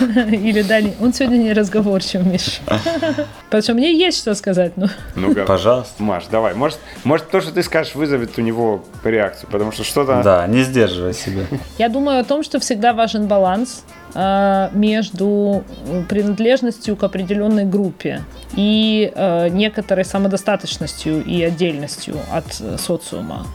Или 0.32 0.62
Дани, 0.62 0.94
он 1.00 1.12
сегодня 1.12 1.36
не 1.36 1.52
разговорчив, 1.52 2.24
Миша. 2.24 2.60
Потому 3.44 3.62
что 3.62 3.74
мне 3.74 3.96
есть 3.96 4.18
что 4.18 4.34
сказать. 4.34 4.72
Ну, 4.76 4.88
ну 5.14 5.34
Пожалуйста. 5.46 6.02
Маш, 6.02 6.24
давай. 6.30 6.54
Может, 6.54 6.78
может, 7.04 7.30
то, 7.30 7.40
что 7.40 7.52
ты 7.52 7.62
скажешь, 7.62 7.94
вызовет 7.94 8.38
у 8.38 8.42
него 8.42 8.84
реакцию, 9.04 9.48
потому 9.50 9.72
что 9.72 9.84
что-то... 9.84 10.22
Да, 10.22 10.46
не 10.46 10.62
сдерживай 10.62 11.14
себя. 11.14 11.44
Я 11.78 11.88
думаю 11.88 12.20
о 12.20 12.24
том, 12.24 12.42
что 12.42 12.58
всегда 12.58 12.92
важен 12.92 13.26
баланс 13.26 13.84
э, 14.14 14.68
между 14.72 15.64
принадлежностью 16.08 16.96
к 16.96 17.04
определенной 17.04 17.64
группе 17.64 18.22
и 18.54 19.12
э, 19.14 19.48
некоторой 19.48 20.04
самодостаточностью 20.04 21.24
и 21.24 21.42
отдельностью 21.42 22.16
от 22.32 22.60
э, 22.60 22.76
социума. 22.78 23.46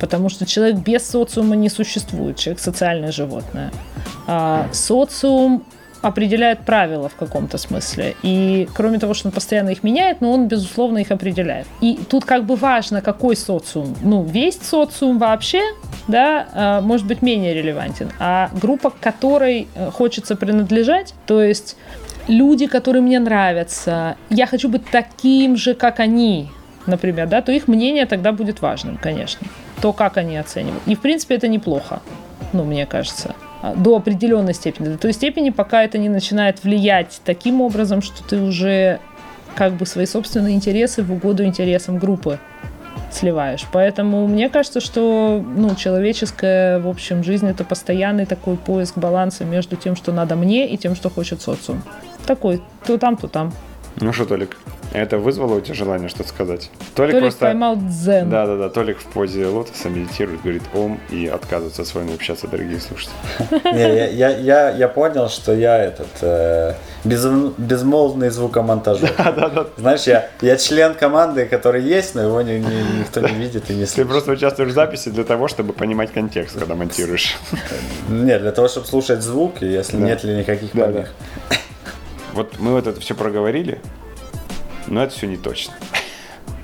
Потому 0.00 0.28
что 0.28 0.46
человек 0.46 0.76
без 0.76 1.08
социума 1.08 1.56
не 1.56 1.68
существует, 1.68 2.36
человек 2.36 2.60
социальное 2.60 3.12
животное. 3.12 3.72
А 4.26 4.68
социум 4.72 5.64
определяет 6.02 6.60
правила 6.60 7.08
в 7.08 7.14
каком-то 7.14 7.58
смысле. 7.58 8.14
И 8.22 8.68
кроме 8.74 8.98
того, 8.98 9.14
что 9.14 9.28
он 9.28 9.32
постоянно 9.32 9.70
их 9.70 9.82
меняет, 9.82 10.20
но 10.20 10.32
он, 10.32 10.46
безусловно, 10.46 10.98
их 10.98 11.10
определяет. 11.10 11.66
И 11.80 11.98
тут 12.08 12.24
как 12.24 12.44
бы 12.44 12.56
важно, 12.56 13.00
какой 13.00 13.36
социум. 13.36 13.96
Ну, 14.02 14.22
весь 14.22 14.58
социум 14.60 15.18
вообще, 15.18 15.62
да, 16.06 16.46
а, 16.52 16.80
может 16.80 17.06
быть 17.06 17.22
менее 17.22 17.54
релевантен. 17.54 18.10
А 18.18 18.50
группа, 18.52 18.90
к 18.90 19.00
которой 19.00 19.68
э, 19.74 19.90
хочется 19.90 20.36
принадлежать, 20.36 21.14
то 21.26 21.42
есть 21.42 21.76
люди, 22.28 22.66
которые 22.66 23.02
мне 23.02 23.18
нравятся, 23.18 24.16
я 24.30 24.46
хочу 24.46 24.68
быть 24.68 24.88
таким 24.90 25.56
же, 25.56 25.74
как 25.74 26.00
они, 26.00 26.48
например, 26.86 27.26
да, 27.26 27.42
то 27.42 27.52
их 27.52 27.68
мнение 27.68 28.06
тогда 28.06 28.32
будет 28.32 28.60
важным, 28.60 28.96
конечно. 28.96 29.46
То, 29.80 29.92
как 29.92 30.16
они 30.16 30.36
оценивают. 30.36 30.82
И, 30.86 30.94
в 30.94 31.00
принципе, 31.00 31.34
это 31.34 31.48
неплохо, 31.48 32.00
ну, 32.52 32.64
мне 32.64 32.86
кажется 32.86 33.34
а, 33.62 33.74
до 33.74 33.96
определенной 33.96 34.54
степени, 34.54 34.88
до 34.88 34.98
той 34.98 35.12
степени, 35.12 35.50
пока 35.50 35.82
это 35.82 35.98
не 35.98 36.08
начинает 36.08 36.64
влиять 36.64 37.20
таким 37.24 37.60
образом, 37.60 38.02
что 38.02 38.22
ты 38.22 38.40
уже 38.40 39.00
как 39.54 39.72
бы 39.74 39.86
свои 39.86 40.06
собственные 40.06 40.54
интересы 40.54 41.02
в 41.02 41.12
угоду 41.12 41.44
интересам 41.44 41.98
группы 41.98 42.38
сливаешь. 43.10 43.64
Поэтому 43.72 44.26
мне 44.26 44.48
кажется, 44.48 44.80
что 44.80 45.42
ну, 45.44 45.74
человеческая, 45.74 46.78
в 46.78 46.88
общем, 46.88 47.24
жизнь 47.24 47.48
это 47.48 47.64
постоянный 47.64 48.26
такой 48.26 48.56
поиск 48.56 48.98
баланса 48.98 49.44
между 49.44 49.76
тем, 49.76 49.96
что 49.96 50.12
надо 50.12 50.36
мне, 50.36 50.68
и 50.68 50.76
тем, 50.76 50.94
что 50.94 51.08
хочет 51.08 51.40
социум. 51.40 51.82
Такой, 52.26 52.62
то 52.86 52.98
там, 52.98 53.16
то 53.16 53.28
там. 53.28 53.52
Ну 54.00 54.12
что, 54.12 54.26
Толик, 54.26 54.58
это 55.02 55.18
вызвало 55.18 55.54
у 55.56 55.60
тебя 55.60 55.74
желание 55.74 56.08
что-то 56.08 56.28
сказать? 56.28 56.70
Толик, 56.94 57.12
Толик 57.12 57.24
просто... 57.24 57.40
поймал 57.46 57.76
дзен. 57.76 58.30
Да, 58.30 58.46
да, 58.46 58.56
да. 58.56 58.68
Толик 58.70 58.98
в 58.98 59.04
позе 59.04 59.46
лотоса 59.46 59.88
медитирует, 59.88 60.42
говорит 60.42 60.62
ом 60.74 61.00
и 61.10 61.26
отказывается 61.26 61.84
с 61.84 61.94
вами 61.94 62.14
общаться, 62.14 62.48
дорогие 62.48 62.80
слушатели. 62.80 63.14
Не, 63.72 63.80
я, 63.96 64.06
я, 64.08 64.28
я, 64.38 64.70
я 64.70 64.88
понял, 64.88 65.28
что 65.28 65.52
я 65.54 65.78
этот 65.78 66.08
э, 66.22 66.74
без, 67.04 67.24
безмолвный 67.58 68.30
звукомонтажер. 68.30 69.12
Знаешь, 69.76 70.02
я, 70.04 70.28
я 70.40 70.56
член 70.56 70.94
команды, 70.94 71.46
который 71.46 71.82
есть, 71.82 72.14
но 72.14 72.22
его 72.22 72.42
ни- 72.42 72.58
ни- 72.58 72.98
никто 73.00 73.20
не 73.20 73.34
видит 73.34 73.70
и 73.70 73.74
не 73.74 73.84
Ты 73.84 73.90
слышит. 73.90 74.10
просто 74.10 74.32
участвуешь 74.32 74.70
в 74.70 74.74
записи 74.74 75.10
для 75.10 75.24
того, 75.24 75.48
чтобы 75.48 75.72
понимать 75.72 76.12
контекст, 76.12 76.58
когда 76.58 76.74
монтируешь. 76.74 77.36
Нет, 78.08 78.40
для 78.42 78.52
того, 78.52 78.68
чтобы 78.68 78.86
слушать 78.86 79.20
звук, 79.22 79.62
и 79.62 79.66
если 79.66 79.96
нет 79.96 80.24
ли 80.24 80.34
никаких 80.36 80.70
помех. 80.72 81.12
Вот 82.32 82.58
мы 82.58 82.72
вот 82.72 82.86
это 82.86 83.00
все 83.00 83.14
проговорили, 83.14 83.80
но 84.86 85.02
это 85.02 85.12
все 85.12 85.26
не 85.26 85.36
точно. 85.36 85.74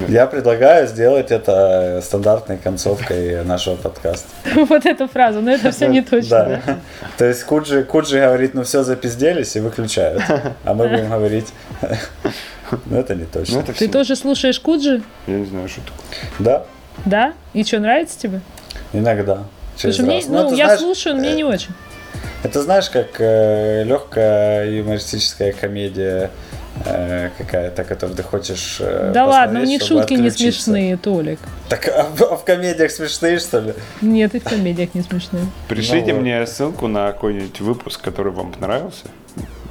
Я 0.08 0.26
предлагаю 0.26 0.86
сделать 0.88 1.30
это 1.30 2.00
стандартной 2.02 2.58
концовкой 2.58 3.44
нашего 3.44 3.76
подкаста. 3.76 4.28
Вот 4.54 4.84
эту 4.84 5.06
фразу, 5.06 5.40
но 5.40 5.50
это 5.52 5.70
все 5.70 5.86
не 5.86 6.02
точно. 6.02 6.60
да. 6.66 6.78
То 7.18 7.26
есть 7.26 7.44
Куджи, 7.44 7.84
Куджи 7.84 8.18
говорит, 8.18 8.54
ну 8.54 8.64
все, 8.64 8.82
запизделись 8.82 9.54
и 9.56 9.60
выключают. 9.60 10.22
А 10.64 10.74
мы 10.74 10.88
будем 10.88 11.08
говорить, 11.08 11.52
ну 12.86 12.98
это 12.98 13.14
не 13.14 13.22
Ну 13.22 13.28
точно. 13.32 13.58
это 13.60 13.72
Ты 13.72 13.88
тоже 13.88 14.16
слушаешь 14.16 14.58
Куджи? 14.60 15.02
Я 15.26 15.34
не 15.34 15.46
знаю, 15.46 15.68
что 15.68 15.80
такое. 15.82 16.06
Да, 16.38 16.66
Да? 17.04 17.32
И 17.52 17.64
что, 17.64 17.78
нравится 17.78 18.18
тебе? 18.18 18.40
иногда. 18.92 19.44
Слушай, 19.76 20.04
мне, 20.04 20.22
ну, 20.28 20.46
это 20.46 20.54
я 20.54 20.76
слушаю, 20.76 21.14
но 21.14 21.20
мне 21.20 21.32
э, 21.32 21.36
не 21.36 21.44
очень. 21.44 21.70
Это 22.42 22.60
знаешь, 22.62 22.90
как 22.90 23.18
легкая 23.18 24.70
юмористическая 24.70 25.52
комедия 25.52 26.24
э, 26.24 26.28
какая-то, 26.84 27.84
которую 27.84 28.16
ты 28.16 28.22
хочешь 28.22 28.78
э, 28.80 29.10
Да 29.12 29.26
ладно, 29.26 29.60
у 29.60 29.62
посмотреть, 29.62 29.68
них 29.68 29.82
шутки 29.88 30.14
не 30.14 30.30
смешные, 30.30 30.96
Толик. 30.96 31.38
Так 31.68 31.86
а 31.88 32.04
в, 32.04 32.22
а 32.22 32.36
в 32.36 32.44
комедиях 32.44 32.90
смешные, 32.90 33.38
что 33.38 33.60
ли? 33.60 33.74
Нет, 34.00 34.34
и 34.34 34.40
в 34.40 34.44
комедиях 34.44 34.94
не 34.94 35.02
смешные. 35.02 35.44
Пришлите 35.68 36.08
Ну 36.08 36.14
вот. 36.14 36.20
мне 36.22 36.46
ссылку 36.46 36.88
на 36.88 37.12
какой-нибудь 37.12 37.60
выпуск, 37.60 38.00
который 38.00 38.32
вам 38.32 38.52
понравился. 38.52 39.04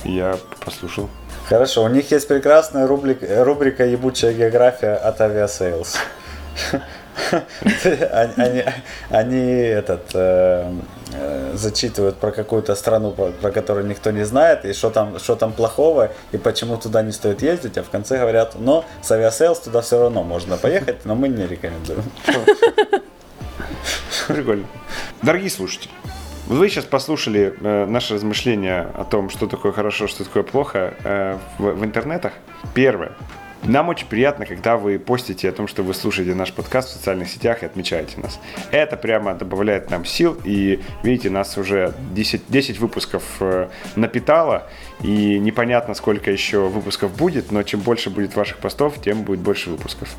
Я 0.04 0.38
послушал. 0.64 1.10
Хорошо, 1.50 1.84
у 1.84 1.90
них 1.90 2.10
есть 2.12 2.28
прекрасная 2.28 2.88
рубрика, 2.88 3.44
рубрика 3.44 3.86
«Ебучая 3.86 4.34
география» 4.34 4.94
от 4.94 5.20
Aviasales. 5.20 5.98
Они, 8.14 8.34
они- 8.38 8.64
они 9.10 9.52
этот, 9.52 10.02
э, 11.14 11.54
зачитывают 11.56 12.18
про 12.18 12.32
какую-то 12.32 12.76
страну, 12.76 13.12
про, 13.12 13.28
про 13.32 13.52
которую 13.52 13.88
никто 13.88 14.12
не 14.12 14.26
знает, 14.26 14.66
и 14.66 14.74
что 14.74 14.90
там, 14.90 15.20
что 15.20 15.36
там 15.36 15.54
плохого, 15.54 16.12
и 16.32 16.38
почему 16.38 16.78
туда 16.78 17.02
не 17.02 17.12
стоит 17.12 17.42
ездить, 17.42 17.78
а 17.78 17.84
в 17.84 17.90
конце 17.90 18.20
говорят, 18.20 18.56
но 18.60 18.86
с 19.02 19.12
Aviasales 19.12 19.60
туда 19.60 19.82
все 19.82 20.00
равно 20.00 20.24
можно 20.24 20.58
поехать, 20.58 21.06
но 21.06 21.16
мы 21.16 21.28
не 21.28 21.48
рекомендуем. 21.48 22.04
Прикольно. 24.28 24.66
Дорогие 25.22 25.50
слушатели, 25.50 25.92
вот 26.48 26.58
вы 26.58 26.70
сейчас 26.70 26.86
послушали 26.86 27.54
э, 27.62 27.86
наши 27.86 28.16
размышления 28.16 28.88
о 28.94 29.06
том, 29.06 29.30
что 29.30 29.48
такое 29.48 29.72
хорошо, 29.72 30.08
что 30.08 30.24
такое 30.24 30.44
плохо 30.44 30.94
э, 31.04 31.38
в, 31.58 31.72
в 31.72 31.86
интернетах. 31.86 32.34
Первое. 32.74 33.14
Нам 33.64 33.90
очень 33.90 34.08
приятно, 34.08 34.48
когда 34.48 34.76
вы 34.76 34.98
постите 34.98 35.48
о 35.48 35.52
том, 35.52 35.68
что 35.68 35.84
вы 35.84 35.94
слушаете 35.94 36.34
наш 36.34 36.52
подкаст 36.52 36.90
в 36.90 36.94
социальных 36.94 37.30
сетях 37.30 37.62
и 37.62 37.68
отмечаете 37.68 38.20
нас. 38.20 38.40
Это 38.72 38.98
прямо 38.98 39.36
добавляет 39.36 39.92
нам 39.92 40.04
сил, 40.04 40.36
и 40.44 40.82
видите, 41.04 41.30
нас 41.30 41.58
уже 41.60 41.94
10, 42.14 42.44
10 42.48 42.80
выпусков 42.80 43.24
э, 43.40 43.70
напитало, 43.96 44.68
и 45.04 45.38
непонятно, 45.38 45.94
сколько 45.94 46.32
еще 46.32 46.68
выпусков 46.68 47.16
будет, 47.16 47.52
но 47.52 47.62
чем 47.62 47.82
больше 47.82 48.10
будет 48.10 48.36
ваших 48.36 48.58
постов, 48.58 49.00
тем 49.00 49.22
будет 49.22 49.40
больше 49.40 49.70
выпусков. 49.70 50.10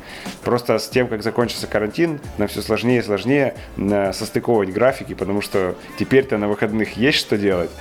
Просто 0.43 0.79
с 0.79 0.87
тем, 0.87 1.07
как 1.07 1.21
закончится 1.21 1.67
карантин, 1.67 2.21
нам 2.37 2.47
все 2.47 2.61
сложнее 2.61 2.99
и 2.99 3.01
сложнее 3.01 3.55
э, 3.75 4.13
состыковывать 4.13 4.71
графики, 4.71 5.13
потому 5.15 5.41
что 5.41 5.75
теперь-то 5.99 6.37
на 6.37 6.47
выходных 6.47 6.95
есть 6.95 7.19
что 7.19 7.37
делать, 7.37 7.71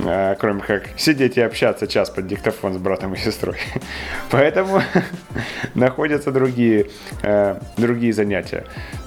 э, 0.00 0.36
кроме 0.38 0.62
как 0.62 0.88
сидеть 0.96 1.36
и 1.36 1.42
общаться 1.42 1.86
час 1.86 2.08
под 2.08 2.26
диктофон 2.26 2.72
с 2.72 2.78
братом 2.78 3.12
и 3.12 3.18
сестрой. 3.18 3.58
Поэтому 4.30 4.82
находятся 5.74 6.30
другие, 6.30 6.86
э, 7.22 7.58
другие 7.76 8.12
занятия. 8.12 8.64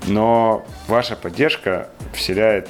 Но 0.07 0.65
ваша 0.87 1.15
поддержка 1.15 1.89
вселяет 2.13 2.67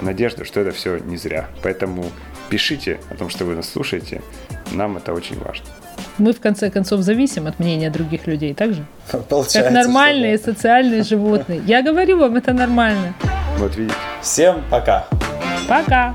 надежду, 0.00 0.44
что 0.44 0.60
это 0.60 0.70
все 0.70 0.98
не 0.98 1.16
зря. 1.16 1.48
Поэтому 1.62 2.04
пишите 2.48 2.98
о 3.10 3.14
том, 3.14 3.28
что 3.30 3.44
вы 3.44 3.54
нас 3.54 3.68
слушаете. 3.70 4.22
Нам 4.72 4.96
это 4.96 5.12
очень 5.12 5.38
важно. 5.38 5.66
Мы, 6.18 6.32
в 6.32 6.40
конце 6.40 6.70
концов, 6.70 7.00
зависим 7.00 7.46
от 7.46 7.58
мнения 7.58 7.90
других 7.90 8.26
людей, 8.26 8.54
так 8.54 8.74
же? 8.74 8.84
Получается, 9.28 9.62
Как 9.62 9.70
нормальные 9.72 10.36
что 10.36 10.52
социальные 10.52 11.02
животные. 11.02 11.62
Я 11.66 11.82
говорю 11.82 12.18
вам, 12.18 12.36
это 12.36 12.52
нормально. 12.52 13.14
Вот 13.56 13.76
видите. 13.76 13.96
Всем 14.20 14.62
пока! 14.70 15.06
Пока! 15.68 16.14